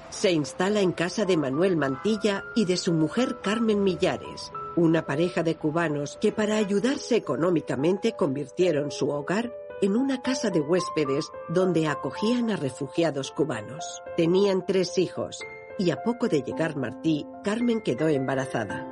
[0.08, 5.44] Se instala en casa de Manuel Mantilla y de su mujer Carmen Millares, una pareja
[5.44, 11.88] de cubanos que para ayudarse económicamente convirtieron su hogar en una casa de huéspedes donde
[11.88, 14.02] acogían a refugiados cubanos.
[14.16, 15.40] Tenían tres hijos
[15.78, 18.86] y a poco de llegar Martí, Carmen quedó embarazada.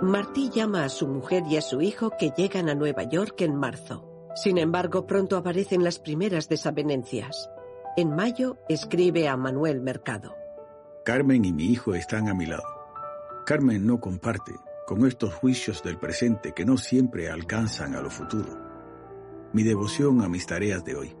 [0.00, 3.56] Martí llama a su mujer y a su hijo que llegan a Nueva York en
[3.56, 4.08] marzo.
[4.34, 7.50] Sin embargo, pronto aparecen las primeras desavenencias.
[7.96, 10.34] En mayo escribe a Manuel Mercado.
[11.04, 12.62] Carmen y mi hijo están a mi lado.
[13.44, 14.52] Carmen no comparte
[14.86, 18.71] con estos juicios del presente que no siempre alcanzan a lo futuro
[19.52, 21.16] mi devoción a mis tareas de hoy,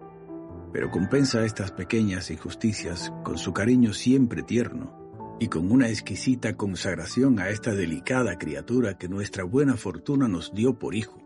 [0.72, 7.40] pero compensa estas pequeñas injusticias con su cariño siempre tierno y con una exquisita consagración
[7.40, 11.20] a esta delicada criatura que nuestra buena fortuna nos dio por hijo.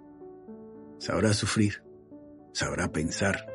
[0.98, 1.82] Sabrá sufrir,
[2.52, 3.46] sabrá pensar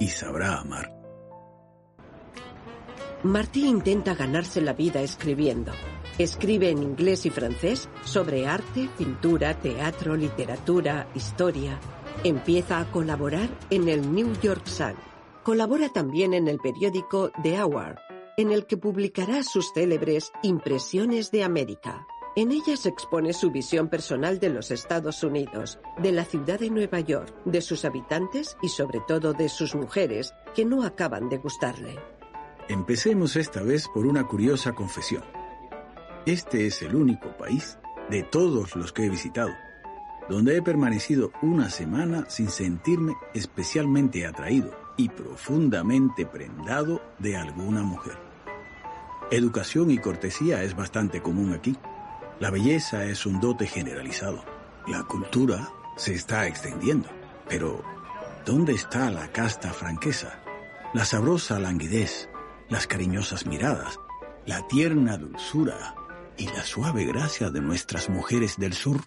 [0.00, 0.92] y sabrá amar.
[3.22, 5.72] Martí intenta ganarse la vida escribiendo.
[6.18, 11.78] Escribe en inglés y francés sobre arte, pintura, teatro, literatura, historia,
[12.22, 14.94] Empieza a colaborar en el New York Sun.
[15.42, 18.00] Colabora también en el periódico The Hour,
[18.38, 22.06] en el que publicará sus célebres Impresiones de América.
[22.36, 27.00] En ellas expone su visión personal de los Estados Unidos, de la ciudad de Nueva
[27.00, 31.96] York, de sus habitantes y sobre todo de sus mujeres, que no acaban de gustarle.
[32.68, 35.24] Empecemos esta vez por una curiosa confesión.
[36.24, 39.52] Este es el único país de todos los que he visitado
[40.28, 48.16] donde he permanecido una semana sin sentirme especialmente atraído y profundamente prendado de alguna mujer.
[49.30, 51.76] Educación y cortesía es bastante común aquí.
[52.40, 54.44] La belleza es un dote generalizado.
[54.86, 57.08] La cultura se está extendiendo.
[57.48, 57.82] Pero,
[58.44, 60.40] ¿dónde está la casta franqueza?
[60.92, 62.28] La sabrosa languidez,
[62.68, 63.98] las cariñosas miradas,
[64.46, 65.94] la tierna dulzura
[66.36, 69.00] y la suave gracia de nuestras mujeres del sur?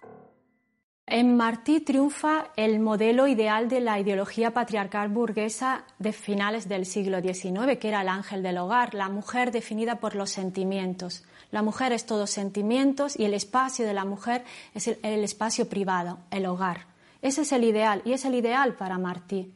[1.10, 7.22] En Martí triunfa el modelo ideal de la ideología patriarcal burguesa de finales del siglo
[7.22, 11.24] XIX, que era el ángel del hogar, la mujer definida por los sentimientos.
[11.50, 14.44] La mujer es todo sentimientos y el espacio de la mujer
[14.74, 16.88] es el, espacio privado, el hogar.
[17.22, 19.54] Ese es el ideal y es el ideal para Martí.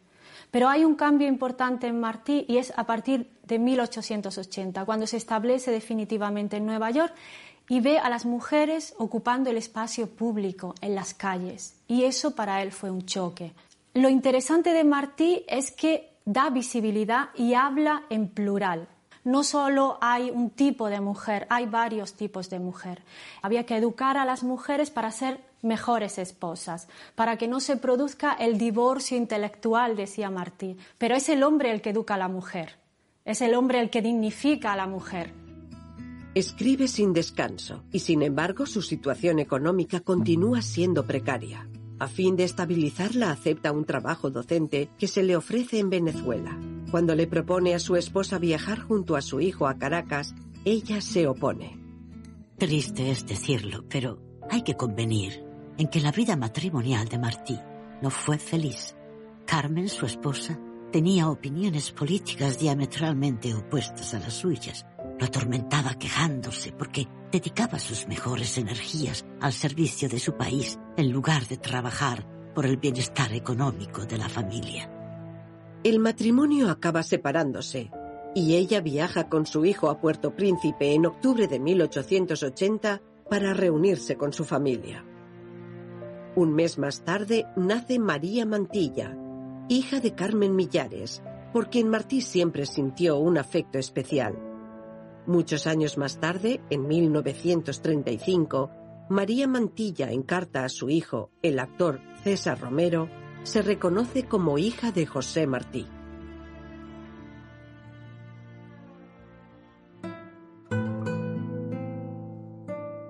[0.52, 5.18] Pero hay un cambio importante en Martí y es a partir de 1880, cuando se
[5.18, 7.14] establece definitivamente en Nueva York
[7.72, 11.78] y ve a las mujeres ocupando el espacio público en las calles.
[11.88, 13.54] Y eso para él fue un choque.
[13.94, 18.90] Lo interesante de Martí es que da visibilidad y habla en plural.
[19.24, 23.04] No solo hay un tipo de mujer, hay varios tipos de mujer.
[23.42, 28.34] Había que educar a las mujeres para ser mejores esposas, para que no se produzca
[28.34, 30.76] el divorcio intelectual, decía Martí.
[30.98, 32.76] Pero es el hombre el que educa a la mujer,
[33.24, 35.41] es el hombre el que dignifica a la mujer.
[36.34, 41.68] Escribe sin descanso y sin embargo su situación económica continúa siendo precaria.
[42.00, 46.58] A fin de estabilizarla acepta un trabajo docente que se le ofrece en Venezuela.
[46.90, 51.28] Cuando le propone a su esposa viajar junto a su hijo a Caracas, ella se
[51.28, 51.78] opone.
[52.58, 54.18] Triste es decirlo, pero
[54.50, 55.44] hay que convenir
[55.78, 57.60] en que la vida matrimonial de Martí
[58.02, 58.96] no fue feliz.
[59.46, 60.58] Carmen, su esposa,
[60.94, 64.86] tenía opiniones políticas diametralmente opuestas a las suyas
[65.22, 71.46] lo atormentaba quejándose porque dedicaba sus mejores energías al servicio de su país en lugar
[71.46, 74.92] de trabajar por el bienestar económico de la familia.
[75.84, 77.92] El matrimonio acaba separándose
[78.34, 84.16] y ella viaja con su hijo a Puerto Príncipe en octubre de 1880 para reunirse
[84.18, 85.06] con su familia.
[86.36, 89.16] Un mes más tarde nace María Mantilla,
[89.70, 91.22] hija de Carmen Millares,
[91.54, 94.51] por quien Martí siempre sintió un afecto especial.
[95.28, 98.72] Muchos años más tarde, en 1935,
[99.10, 103.08] María Mantilla encarta a su hijo, el actor César Romero,
[103.44, 105.88] se reconoce como hija de José Martí.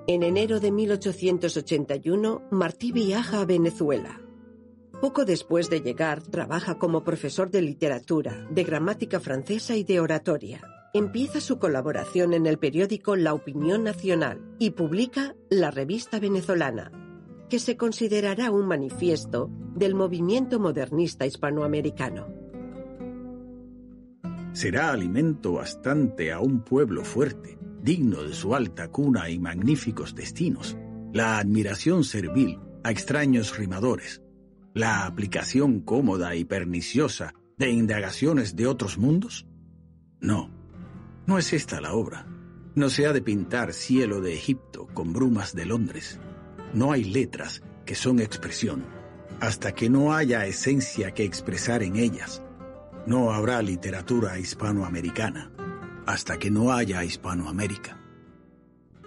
[0.07, 4.19] En enero de 1881, Martí viaja a Venezuela.
[4.99, 10.80] Poco después de llegar, trabaja como profesor de literatura, de gramática francesa y de oratoria.
[10.93, 16.91] Empieza su colaboración en el periódico La Opinión Nacional y publica La Revista Venezolana,
[17.49, 22.27] que se considerará un manifiesto del movimiento modernista hispanoamericano.
[24.51, 30.77] Será alimento bastante a un pueblo fuerte, digno de su alta cuna y magníficos destinos,
[31.13, 34.21] la admiración servil a extraños rimadores,
[34.73, 39.47] la aplicación cómoda y perniciosa de indagaciones de otros mundos?
[40.19, 40.60] No,
[41.31, 42.25] no es esta la obra.
[42.75, 46.19] No se ha de pintar cielo de Egipto con brumas de Londres.
[46.73, 48.83] No hay letras que son expresión,
[49.39, 52.41] hasta que no haya esencia que expresar en ellas.
[53.05, 55.53] No habrá literatura hispanoamericana,
[56.05, 57.97] hasta que no haya Hispanoamérica.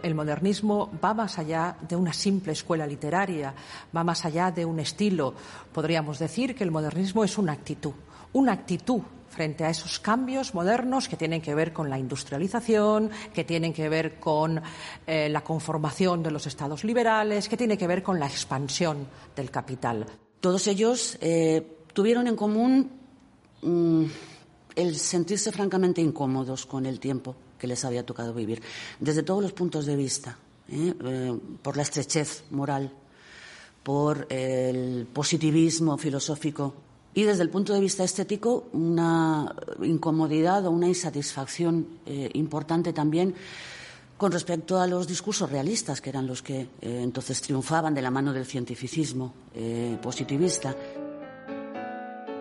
[0.03, 3.55] El modernismo va más allá de una simple escuela literaria,
[3.95, 5.35] va más allá de un estilo.
[5.75, 7.93] Podríamos decir que el modernismo es una actitud,
[8.33, 9.03] una actitud
[9.35, 13.89] frente a esos cambios modernos que tienen que ver con la industrialización, que tienen que
[13.89, 14.63] ver con
[15.07, 19.51] eh, la conformación de los estados liberales, que tiene que ver con la expansión del
[19.51, 20.07] capital.
[20.41, 22.91] Todos ellos eh, tuvieron en común
[23.63, 24.05] mm,
[24.77, 28.63] el sentirse francamente incómodos con el tiempo que les había tocado vivir,
[29.01, 30.93] desde todos los puntos de vista, ¿eh?
[31.63, 32.93] por la estrechez moral,
[33.83, 36.75] por el positivismo filosófico
[37.15, 43.35] y desde el punto de vista estético una incomodidad o una insatisfacción eh, importante también
[44.17, 48.11] con respecto a los discursos realistas, que eran los que eh, entonces triunfaban de la
[48.11, 50.75] mano del cientificismo eh, positivista.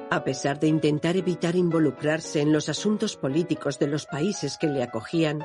[0.09, 4.83] A pesar de intentar evitar involucrarse en los asuntos políticos de los países que le
[4.83, 5.43] acogían,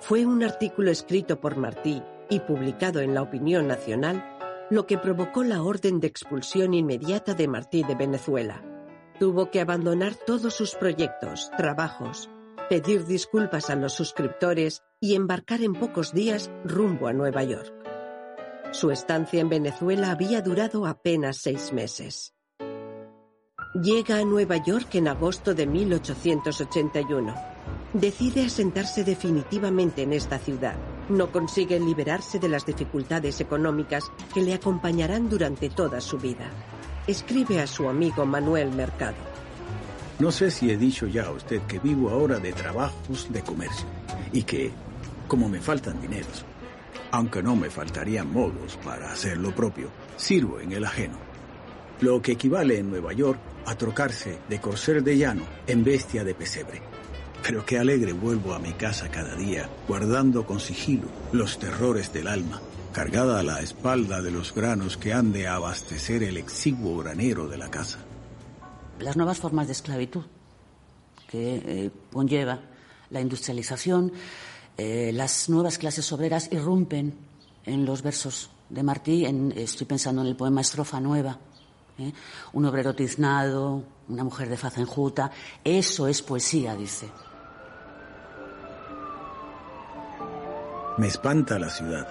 [0.00, 4.31] fue un artículo escrito por Martí y publicado en la Opinión Nacional
[4.70, 8.62] lo que provocó la orden de expulsión inmediata de Martí de Venezuela.
[9.18, 12.30] Tuvo que abandonar todos sus proyectos, trabajos,
[12.68, 17.72] pedir disculpas a los suscriptores y embarcar en pocos días rumbo a Nueva York.
[18.72, 22.34] Su estancia en Venezuela había durado apenas seis meses.
[23.74, 27.34] Llega a Nueva York en agosto de 1881.
[27.92, 30.76] Decide asentarse definitivamente en esta ciudad
[31.12, 36.50] no consigue liberarse de las dificultades económicas que le acompañarán durante toda su vida.
[37.06, 39.16] Escribe a su amigo Manuel Mercado.
[40.18, 43.86] No sé si he dicho ya a usted que vivo ahora de trabajos de comercio
[44.32, 44.70] y que,
[45.26, 46.44] como me faltan dineros,
[47.10, 51.18] aunque no me faltarían modos para hacer lo propio, sirvo en el ajeno.
[52.00, 56.34] Lo que equivale en Nueva York a trocarse de corcer de llano en bestia de
[56.34, 56.91] pesebre.
[57.42, 62.28] Pero qué alegre vuelvo a mi casa cada día, guardando con sigilo los terrores del
[62.28, 62.60] alma,
[62.92, 67.58] cargada a la espalda de los granos que han de abastecer el exiguo granero de
[67.58, 67.98] la casa.
[69.00, 70.22] Las nuevas formas de esclavitud
[71.26, 72.60] que eh, conlleva
[73.10, 74.12] la industrialización,
[74.76, 77.14] eh, las nuevas clases obreras irrumpen
[77.64, 79.26] en los versos de Martí,
[79.56, 81.38] estoy pensando en el poema Estrofa Nueva,
[81.98, 82.12] ¿eh?
[82.52, 85.30] un obrero tiznado, una mujer de faz enjuta,
[85.64, 87.08] eso es poesía, dice.
[90.98, 92.06] Me espanta la ciudad.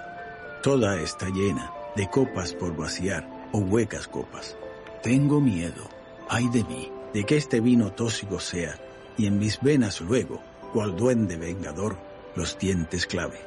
[0.60, 4.56] Toda está llena de copas por vaciar o huecas copas.
[5.04, 5.88] Tengo miedo,
[6.28, 8.74] ay de mí, de que este vino tóxico sea
[9.16, 10.40] y en mis venas luego,
[10.72, 11.96] cual duende vengador,
[12.34, 13.40] los dientes clave.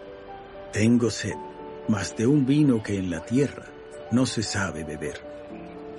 [0.72, 1.36] Tengo sed,
[1.90, 3.66] más de un vino que en la tierra
[4.12, 5.20] no se sabe beber.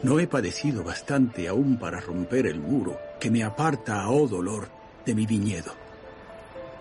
[0.02, 4.68] No he padecido bastante aún para romper el muro que me aparta, oh dolor,
[5.04, 5.85] de mi viñedo.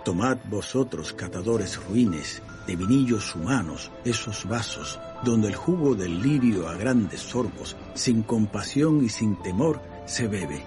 [0.05, 6.75] Tomad vosotros, catadores ruines, de vinillos humanos, esos vasos, donde el jugo del lirio a
[6.75, 10.63] grandes sorbos, sin compasión y sin temor, se bebe.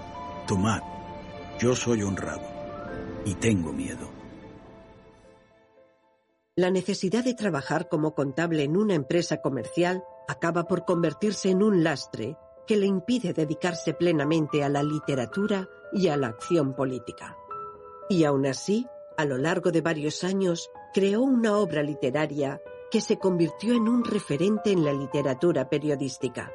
[0.49, 0.80] Tomad,
[1.61, 2.43] yo soy honrado
[3.24, 4.11] y tengo miedo.
[6.57, 11.84] La necesidad de trabajar como contable en una empresa comercial acaba por convertirse en un
[11.84, 12.36] lastre
[12.66, 17.36] que le impide dedicarse plenamente a la literatura y a la acción política.
[18.11, 18.89] Y aún así,
[19.19, 24.05] a lo largo de varios años, creó una obra literaria que se convirtió en un
[24.05, 26.53] referente en la literatura periodística.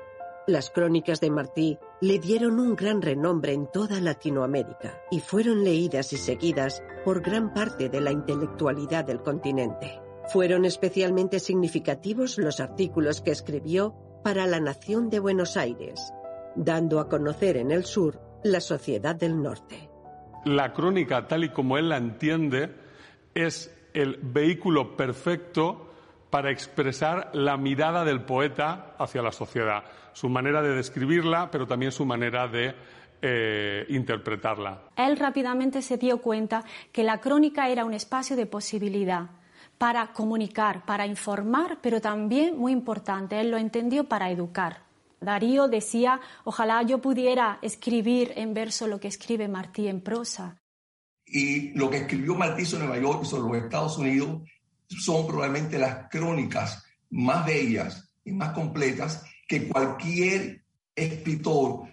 [0.47, 6.13] Las crónicas de Martí le dieron un gran renombre en toda Latinoamérica y fueron leídas
[6.13, 10.01] y seguidas por gran parte de la intelectualidad del continente.
[10.29, 13.93] Fueron especialmente significativos los artículos que escribió
[14.23, 16.13] para la Nación de Buenos Aires,
[16.55, 19.92] dando a conocer en el sur la sociedad del norte.
[20.45, 22.69] La crónica, tal y como él la entiende,
[23.33, 25.89] es el vehículo perfecto
[26.29, 29.83] para expresar la mirada del poeta hacia la sociedad,
[30.13, 32.73] su manera de describirla, pero también su manera de
[33.21, 34.81] eh, interpretarla.
[34.97, 39.29] Él rápidamente se dio cuenta que la crónica era un espacio de posibilidad
[39.77, 44.81] para comunicar, para informar, pero también, muy importante, él lo entendió para educar.
[45.23, 50.61] Darío decía, ojalá yo pudiera escribir en verso lo que escribe Martí en prosa.
[51.25, 54.41] Y lo que escribió Martí sobre Nueva York y sobre los Estados Unidos
[54.87, 60.63] son probablemente las crónicas más bellas y más completas que cualquier
[60.95, 61.87] escritor,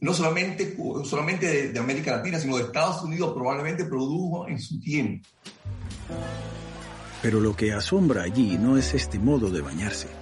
[0.00, 4.80] no solamente, solamente de, de América Latina, sino de Estados Unidos, probablemente produjo en su
[4.80, 5.28] tiempo.
[7.22, 10.19] Pero lo que asombra allí no es este modo de bañarse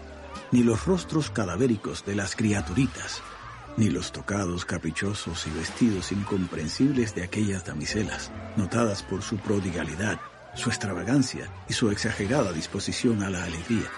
[0.51, 3.23] ni los rostros cadavéricos de las criaturitas,
[3.77, 10.21] ni los tocados caprichosos y vestidos incomprensibles de aquellas damiselas, notadas por su prodigalidad,
[10.55, 13.89] su extravagancia y su exagerada disposición a la alegría,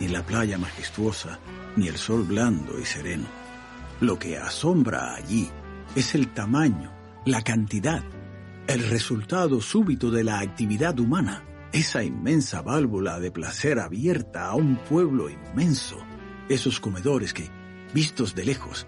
[0.00, 1.38] ni la playa majestuosa,
[1.76, 3.26] ni el sol blando y sereno.
[4.00, 5.48] Lo que asombra allí
[5.94, 6.92] es el tamaño,
[7.24, 8.02] la cantidad,
[8.66, 14.76] el resultado súbito de la actividad humana esa inmensa válvula de placer abierta a un
[14.76, 15.96] pueblo inmenso,
[16.50, 17.48] esos comedores que,
[17.94, 18.86] vistos de lejos,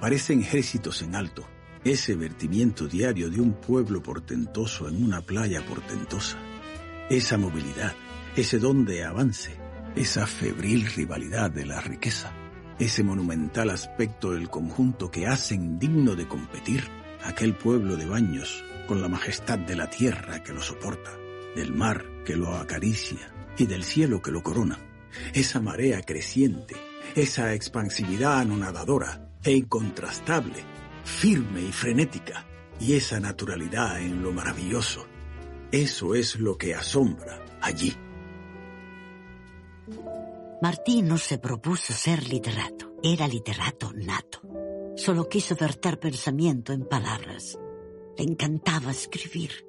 [0.00, 1.48] parecen ejércitos en alto,
[1.82, 6.36] ese vertimiento diario de un pueblo portentoso en una playa portentosa,
[7.08, 7.94] esa movilidad,
[8.36, 9.56] ese don de avance,
[9.94, 12.32] esa febril rivalidad de la riqueza,
[12.78, 16.84] ese monumental aspecto del conjunto que hacen digno de competir
[17.24, 21.25] aquel pueblo de baños con la majestad de la tierra que lo soporta
[21.56, 24.78] del mar que lo acaricia y del cielo que lo corona.
[25.32, 26.76] Esa marea creciente,
[27.14, 30.62] esa expansividad anonadadora e incontrastable,
[31.04, 32.46] firme y frenética,
[32.78, 35.06] y esa naturalidad en lo maravilloso.
[35.72, 37.96] Eso es lo que asombra allí.
[40.60, 44.42] Martín no se propuso ser literato, era literato nato.
[44.96, 47.58] Solo quiso verter pensamiento en palabras.
[48.16, 49.65] Le encantaba escribir.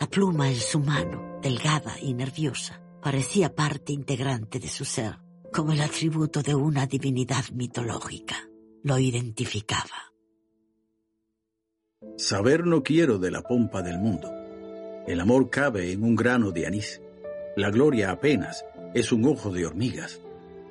[0.00, 5.18] La pluma en su mano, delgada y nerviosa, parecía parte integrante de su ser,
[5.52, 8.36] como el atributo de una divinidad mitológica.
[8.82, 10.14] Lo identificaba.
[12.16, 14.32] Saber no quiero de la pompa del mundo.
[15.06, 17.02] El amor cabe en un grano de anís.
[17.54, 20.18] La gloria apenas es un ojo de hormigas.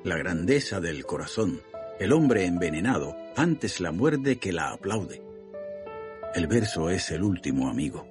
[0.02, 1.60] La grandeza del corazón,
[2.00, 5.22] el hombre envenenado, antes la muerde que la aplaude.
[6.34, 8.09] El verso es el último amigo.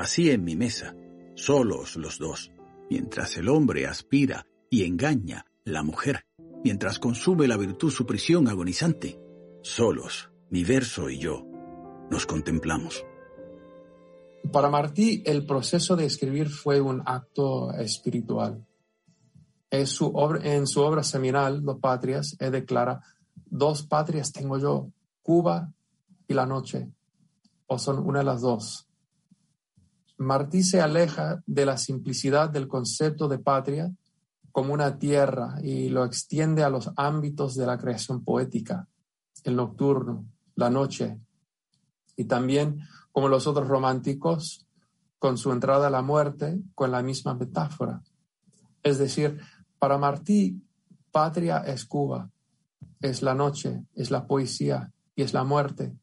[0.00, 0.96] Así en mi mesa,
[1.34, 2.50] solos los dos,
[2.88, 6.24] mientras el hombre aspira y engaña la mujer,
[6.64, 9.20] mientras consume la virtud su prisión agonizante,
[9.60, 11.44] solos, mi verso y yo,
[12.10, 13.04] nos contemplamos.
[14.50, 18.66] Para Martí, el proceso de escribir fue un acto espiritual.
[19.70, 23.02] En su obra, seminal, Los Patrias, él declara,
[23.44, 24.90] dos patrias tengo yo,
[25.22, 25.70] Cuba
[26.26, 26.90] y la noche,
[27.66, 28.86] o son una de las dos.
[30.20, 33.90] Martí se aleja de la simplicidad del concepto de patria
[34.52, 38.86] como una tierra y lo extiende a los ámbitos de la creación poética,
[39.44, 41.18] el nocturno, la noche,
[42.16, 44.66] y también, como los otros románticos,
[45.18, 48.02] con su entrada a la muerte, con la misma metáfora.
[48.82, 49.40] Es decir,
[49.78, 50.62] para Martí,
[51.10, 52.28] patria es Cuba,
[53.00, 55.94] es la noche, es la poesía y es la muerte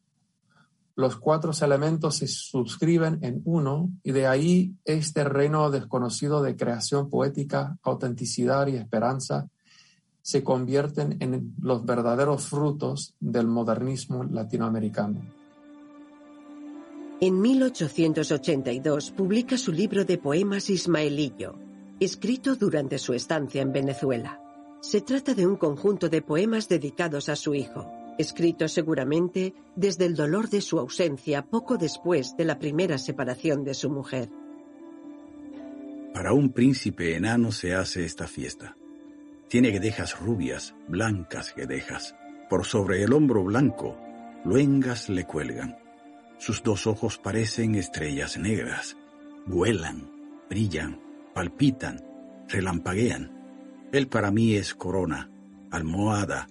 [0.98, 7.08] los cuatro elementos se suscriben en uno y de ahí este reino desconocido de creación
[7.08, 9.48] poética, autenticidad y esperanza
[10.22, 15.20] se convierten en los verdaderos frutos del modernismo latinoamericano.
[17.20, 21.54] En 1882 publica su libro de poemas Ismaelillo,
[22.00, 24.40] escrito durante su estancia en Venezuela.
[24.80, 27.88] Se trata de un conjunto de poemas dedicados a su hijo,
[28.18, 33.74] escrito seguramente desde el dolor de su ausencia poco después de la primera separación de
[33.74, 34.28] su mujer.
[36.12, 38.76] Para un príncipe enano se hace esta fiesta.
[39.48, 42.16] Tiene guedejas rubias, blancas guedejas.
[42.50, 43.96] Por sobre el hombro blanco,
[44.44, 45.78] luengas le cuelgan.
[46.38, 48.96] Sus dos ojos parecen estrellas negras.
[49.46, 50.10] Vuelan,
[50.50, 51.00] brillan,
[51.34, 52.04] palpitan,
[52.48, 53.88] relampaguean.
[53.92, 55.30] Él para mí es corona,
[55.70, 56.48] almohada,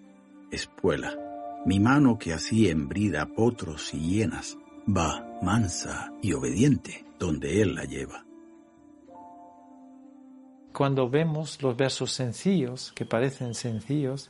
[0.51, 1.26] espuela.
[1.65, 7.83] Mi mano que así embrida potros y hienas, va mansa y obediente donde él la
[7.83, 8.23] lleva.
[10.71, 14.29] Cuando vemos los versos sencillos, que parecen sencillos,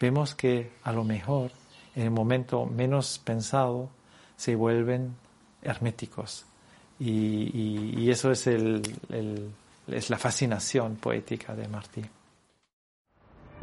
[0.00, 1.52] vemos que a lo mejor
[1.94, 3.90] en el momento menos pensado
[4.36, 5.14] se vuelven
[5.60, 6.46] herméticos.
[6.98, 12.02] Y, eso es, es la fascinación poética de Martí.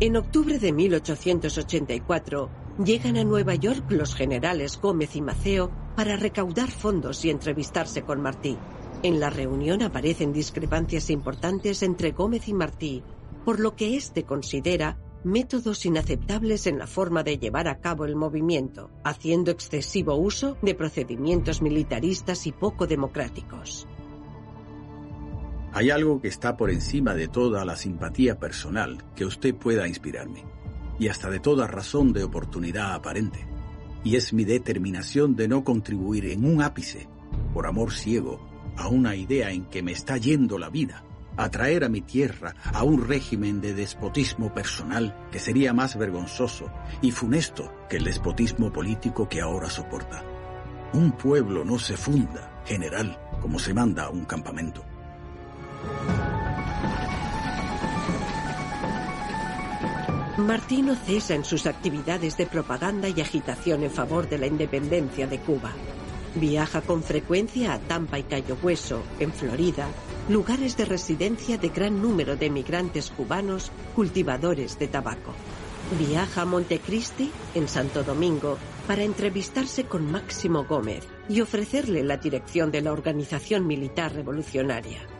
[0.01, 2.49] En octubre de 1884
[2.85, 8.21] llegan a Nueva York los generales Gómez y Maceo para recaudar fondos y entrevistarse con
[8.21, 8.57] Martí.
[9.03, 13.03] En la reunión aparecen discrepancias importantes entre Gómez y Martí,
[13.43, 18.15] por lo que éste considera métodos inaceptables en la forma de llevar a cabo el
[18.15, 23.85] movimiento, haciendo excesivo uso de procedimientos militaristas y poco democráticos.
[25.71, 30.43] Hay algo que está por encima de toda la simpatía personal que usted pueda inspirarme,
[30.97, 33.47] y hasta de toda razón de oportunidad aparente,
[34.03, 37.07] y es mi determinación de no contribuir en un ápice,
[37.53, 38.39] por amor ciego,
[38.77, 41.03] a una idea en que me está yendo la vida,
[41.37, 46.69] a traer a mi tierra a un régimen de despotismo personal que sería más vergonzoso
[47.01, 50.23] y funesto que el despotismo político que ahora soporta.
[50.93, 54.83] Un pueblo no se funda, general, como se manda a un campamento.
[60.49, 65.37] Martino cesa en sus actividades de propaganda y agitación en favor de la independencia de
[65.39, 65.73] Cuba.
[66.35, 69.87] Viaja con frecuencia a Tampa y Cayo Hueso, en Florida,
[70.27, 75.33] lugares de residencia de gran número de emigrantes cubanos cultivadores de tabaco.
[75.99, 78.57] Viaja a Montecristi, en Santo Domingo,
[78.87, 85.18] para entrevistarse con Máximo Gómez y ofrecerle la dirección de la organización militar revolucionaria.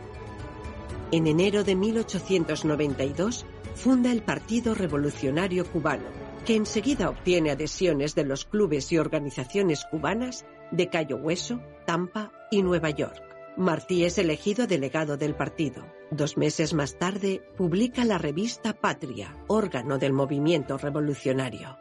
[1.12, 3.44] En enero de 1892
[3.74, 6.06] funda el Partido Revolucionario Cubano,
[6.46, 12.62] que enseguida obtiene adhesiones de los clubes y organizaciones cubanas de Cayo Hueso, Tampa y
[12.62, 13.20] Nueva York.
[13.56, 15.84] Martí es elegido delegado del partido.
[16.12, 21.76] Dos meses más tarde, publica la revista Patria, órgano del movimiento revolucionario.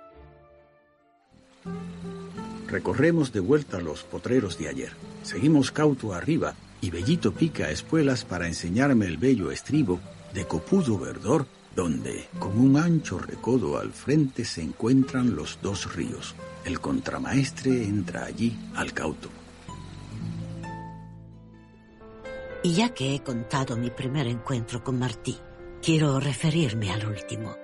[2.67, 4.91] Recorremos de vuelta los potreros de ayer.
[5.21, 9.99] Seguimos cauto arriba y Bellito pica espuelas para enseñarme el bello estribo
[10.34, 16.36] de copudo verdor, donde, con un ancho recodo al frente, se encuentran los dos ríos.
[16.65, 19.30] El contramaestre entra allí al cauto.
[22.63, 25.38] Y ya que he contado mi primer encuentro con Martí,
[25.82, 27.55] quiero referirme al último.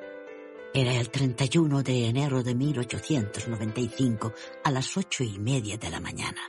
[0.73, 6.41] Era el 31 de enero de 1895 a las ocho y media de la mañana.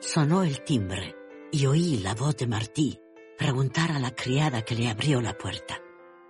[0.00, 1.21] Sonó el timbre
[1.52, 2.98] y oí la voz de Martí
[3.36, 5.80] preguntar a la criada que le abrió la puerta.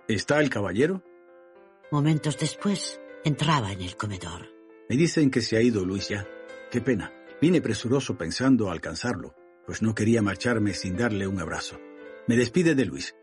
[0.07, 1.01] ¿Está el caballero?
[1.91, 4.49] Momentos después, entraba en el comedor.
[4.89, 6.27] Me dicen que se ha ido Luis ya.
[6.69, 7.13] Qué pena.
[7.41, 9.33] Vine presuroso pensando alcanzarlo,
[9.65, 11.79] pues no quería marcharme sin darle un abrazo.
[12.27, 13.15] Me despide de Luis.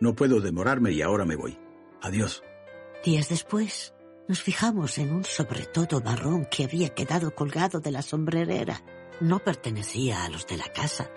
[0.00, 1.58] No puedo demorarme y ahora me voy.
[2.00, 2.42] Adiós.
[3.04, 3.92] Días después,
[4.28, 8.82] nos fijamos en un sobretodo marrón que había quedado colgado de la sombrerera.
[9.20, 11.10] No pertenecía a los de la casa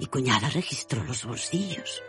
[0.00, 2.02] y cuñada registró los bolsillos.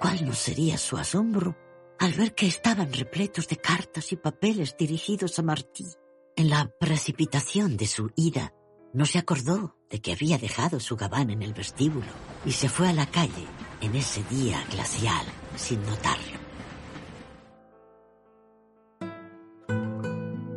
[0.00, 1.56] ¿Cuál no sería su asombro
[1.98, 5.86] al ver que estaban repletos de cartas y papeles dirigidos a Martí?
[6.36, 8.52] En la precipitación de su ida,
[8.92, 12.06] no se acordó de que había dejado su gabán en el vestíbulo
[12.44, 13.46] y se fue a la calle
[13.80, 15.26] en ese día glacial
[15.56, 16.38] sin notarlo.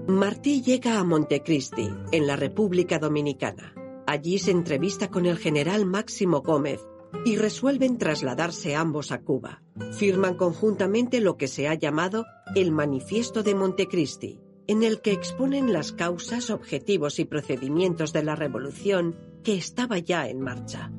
[0.07, 3.73] Martí llega a Montecristi, en la República Dominicana.
[4.11, 6.81] Allí se entrevista con el general Máximo Gómez
[7.23, 9.63] y resuelven trasladarse ambos a Cuba.
[9.93, 15.71] Firman conjuntamente lo que se ha llamado el Manifiesto de Montecristi, en el que exponen
[15.71, 20.91] las causas, objetivos y procedimientos de la revolución que estaba ya en marcha.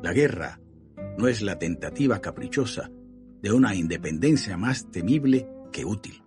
[0.00, 0.60] La guerra
[1.18, 2.92] no es la tentativa caprichosa
[3.42, 6.22] de una independencia más temible que útil,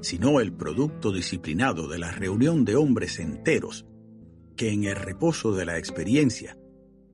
[0.00, 3.84] sino el producto disciplinado de la reunión de hombres enteros
[4.58, 6.58] que en el reposo de la experiencia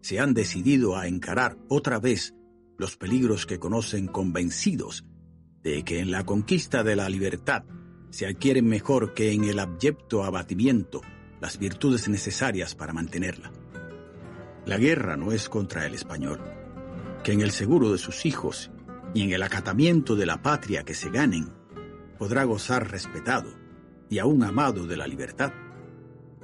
[0.00, 2.34] se han decidido a encarar otra vez
[2.78, 5.04] los peligros que conocen convencidos
[5.62, 7.64] de que en la conquista de la libertad
[8.08, 11.02] se adquieren mejor que en el abyecto abatimiento
[11.40, 13.52] las virtudes necesarias para mantenerla.
[14.64, 16.40] La guerra no es contra el español,
[17.22, 18.70] que en el seguro de sus hijos
[19.12, 21.52] y en el acatamiento de la patria que se ganen,
[22.18, 23.50] podrá gozar respetado
[24.08, 25.52] y aún amado de la libertad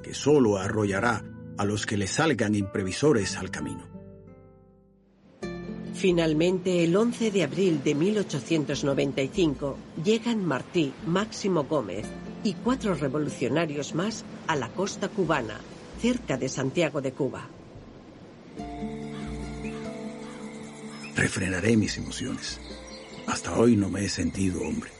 [0.02, 1.24] que sólo arrollará
[1.58, 3.88] a los que le salgan imprevisores al camino.
[5.94, 12.06] Finalmente, el 11 de abril de 1895, llegan Martí, Máximo Gómez
[12.42, 15.60] y cuatro revolucionarios más a la costa cubana,
[16.00, 17.46] cerca de Santiago de Cuba.
[21.14, 22.58] Refrenaré mis emociones.
[23.26, 24.90] Hasta hoy no me he sentido hombre.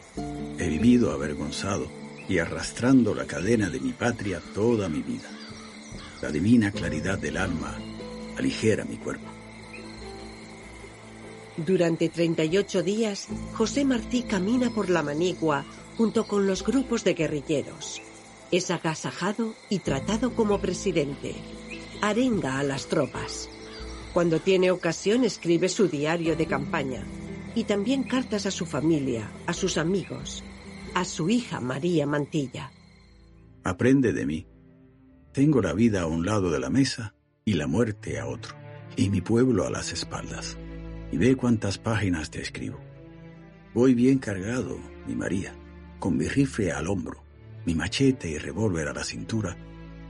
[0.58, 1.99] He vivido avergonzado
[2.30, 5.28] y arrastrando la cadena de mi patria toda mi vida.
[6.22, 7.76] La divina claridad del alma
[8.38, 9.26] aligera mi cuerpo.
[11.56, 15.64] Durante 38 días, José Martí camina por la Manigua
[15.96, 18.00] junto con los grupos de guerrilleros.
[18.52, 21.34] Es agasajado y tratado como presidente.
[22.00, 23.48] Arenga a las tropas.
[24.14, 27.04] Cuando tiene ocasión escribe su diario de campaña
[27.56, 30.44] y también cartas a su familia, a sus amigos,
[30.94, 32.70] a su hija María Mantilla.
[33.64, 34.46] Aprende de mí.
[35.32, 37.14] Tengo la vida a un lado de la mesa
[37.44, 38.56] y la muerte a otro,
[38.96, 40.58] y mi pueblo a las espaldas.
[41.12, 42.80] Y ve cuántas páginas te escribo.
[43.74, 45.54] Voy bien cargado, mi María,
[45.98, 47.22] con mi rifle al hombro,
[47.66, 49.56] mi machete y revólver a la cintura,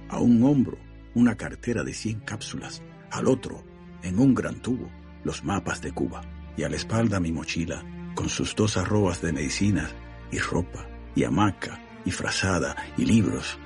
[0.09, 0.78] a un hombro
[1.14, 3.64] una cartera de 100 cápsulas, al otro,
[4.03, 4.89] en un gran tubo,
[5.24, 6.22] los mapas de Cuba,
[6.57, 9.95] y a la espalda mi mochila, con sus dos arrobas de medicinas,
[10.31, 13.59] y ropa, y hamaca, y frazada, y libros,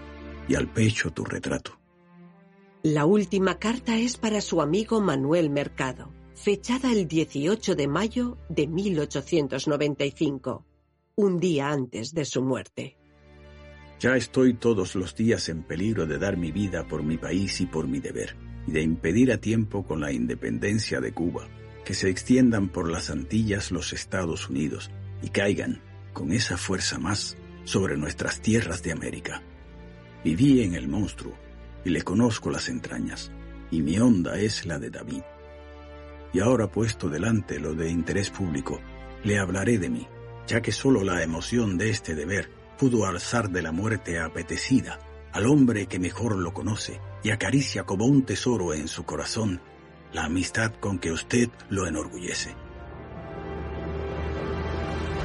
[0.48, 1.78] y al pecho tu retrato.
[2.82, 8.66] La última carta es para su amigo Manuel Mercado, fechada el 18 de mayo de
[8.66, 10.66] 1895,
[11.16, 12.98] un día antes de su muerte.
[14.00, 17.66] Ya estoy todos los días en peligro de dar mi vida por mi país y
[17.66, 18.36] por mi deber,
[18.66, 21.48] y de impedir a tiempo con la independencia de Cuba
[21.84, 24.90] que se extiendan por las Antillas los Estados Unidos
[25.22, 25.82] y caigan,
[26.14, 29.42] con esa fuerza más, sobre nuestras tierras de América.
[30.24, 31.34] Viví en el monstruo
[31.84, 33.30] y le conozco las entrañas,
[33.70, 35.22] y mi onda es la de David.
[36.32, 38.80] Y ahora puesto delante lo de interés público,
[39.22, 40.08] le hablaré de mí,
[40.46, 44.98] ya que solo la emoción de este deber pudo alzar de la muerte apetecida
[45.32, 49.60] al hombre que mejor lo conoce y acaricia como un tesoro en su corazón
[50.12, 52.54] la amistad con que usted lo enorgullece.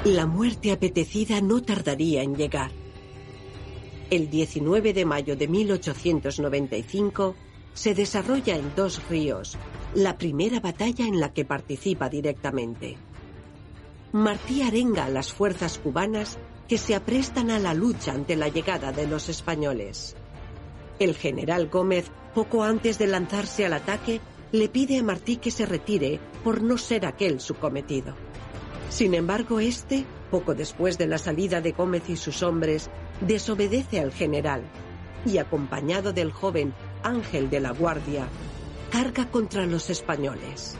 [0.06, 2.72] La muerte apetecida no tardaría en llegar.
[4.10, 7.36] El 19 de mayo de 1895
[7.74, 9.58] se desarrolla en Dos Ríos
[9.94, 12.96] la primera batalla en la que participa directamente.
[14.14, 16.38] Martí arenga a las fuerzas cubanas
[16.70, 20.16] que se aprestan a la lucha ante la llegada de los españoles.
[20.98, 24.22] El general Gómez, poco antes de lanzarse al ataque,
[24.54, 28.29] le pide a Martí que se retire por no ser aquel su cometido.
[28.90, 32.90] Sin embargo, este, poco después de la salida de Gómez y sus hombres,
[33.22, 34.64] desobedece al general
[35.26, 36.74] y, acompañado del joven
[37.04, 38.28] Ángel de la Guardia,
[38.92, 40.76] carga contra los españoles.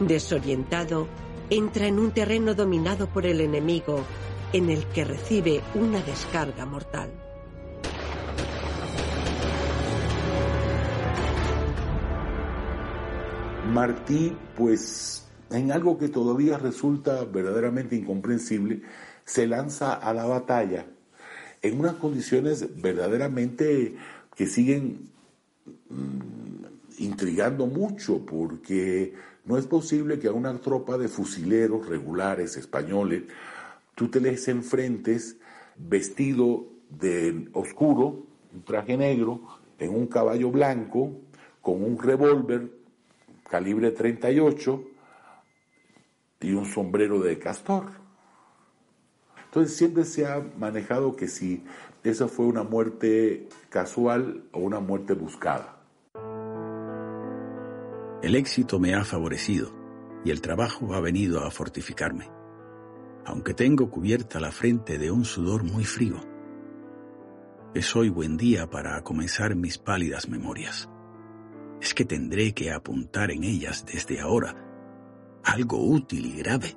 [0.00, 1.08] Desorientado,
[1.50, 4.04] entra en un terreno dominado por el enemigo,
[4.52, 7.10] en el que recibe una descarga mortal.
[13.72, 18.82] Martí, pues, en algo que todavía resulta verdaderamente incomprensible,
[19.24, 20.86] se lanza a la batalla
[21.62, 23.96] en unas condiciones verdaderamente
[24.34, 25.10] que siguen
[25.88, 33.24] mm, intrigando mucho, porque no es posible que a una tropa de fusileros regulares españoles
[33.94, 35.36] tú te les enfrentes
[35.76, 39.40] vestido de oscuro, un traje negro,
[39.78, 41.12] en un caballo blanco,
[41.60, 42.70] con un revólver
[43.48, 44.91] calibre 38
[46.42, 47.86] y un sombrero de castor.
[49.44, 51.64] Entonces siempre se ha manejado que si
[52.02, 55.78] esa fue una muerte casual o una muerte buscada.
[58.22, 59.72] El éxito me ha favorecido
[60.24, 62.30] y el trabajo ha venido a fortificarme,
[63.24, 66.16] aunque tengo cubierta la frente de un sudor muy frío.
[67.74, 70.88] Es hoy buen día para comenzar mis pálidas memorias
[71.82, 74.61] es que tendré que apuntar en ellas desde ahora
[75.44, 76.76] algo útil y grave.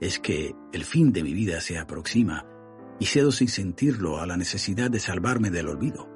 [0.00, 2.46] Es que el fin de mi vida se aproxima
[2.98, 6.08] y cedo sin sentirlo a la necesidad de salvarme del olvido.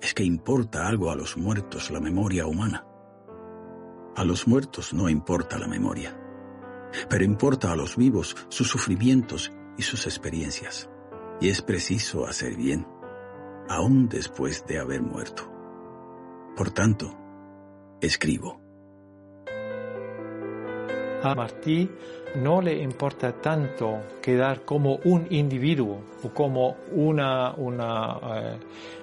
[0.00, 2.86] Es que importa algo a los muertos la memoria humana.
[4.16, 6.18] A los muertos no importa la memoria,
[7.08, 10.90] pero importa a los vivos sus sufrimientos y sus experiencias.
[11.40, 12.86] Y es preciso hacer bien,
[13.68, 15.52] aún después de haber muerto.
[16.56, 17.16] Por tanto,
[18.00, 18.67] escribo.
[21.22, 21.90] A Martí
[22.36, 28.58] no le importa tanto quedar como un individuo o como una, una eh,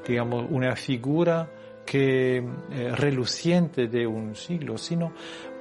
[0.07, 1.49] digamos, una figura
[1.85, 5.13] que eh, reluciente de un siglo, sino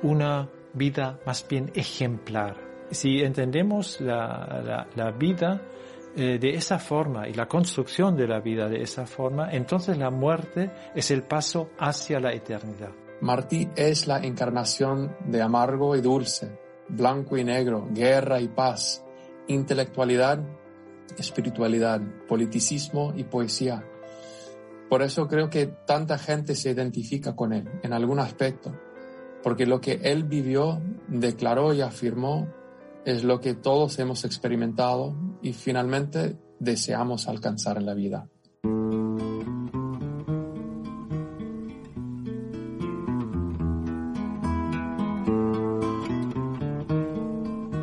[0.02, 2.56] una vida más bien ejemplar.
[2.90, 5.60] Si entendemos la, la, vida
[6.16, 10.10] eh, de esa forma y la construcción de la vida de esa forma, entonces la
[10.10, 13.03] muerte es el paso hacia la eternidad.
[13.24, 16.58] Martí es la encarnación de amargo y dulce,
[16.90, 19.02] blanco y negro, guerra y paz,
[19.46, 20.40] intelectualidad,
[21.16, 23.82] espiritualidad, politicismo y poesía.
[24.90, 28.78] Por eso creo que tanta gente se identifica con él en algún aspecto,
[29.42, 32.46] porque lo que él vivió, declaró y afirmó
[33.06, 38.28] es lo que todos hemos experimentado y finalmente deseamos alcanzar en la vida.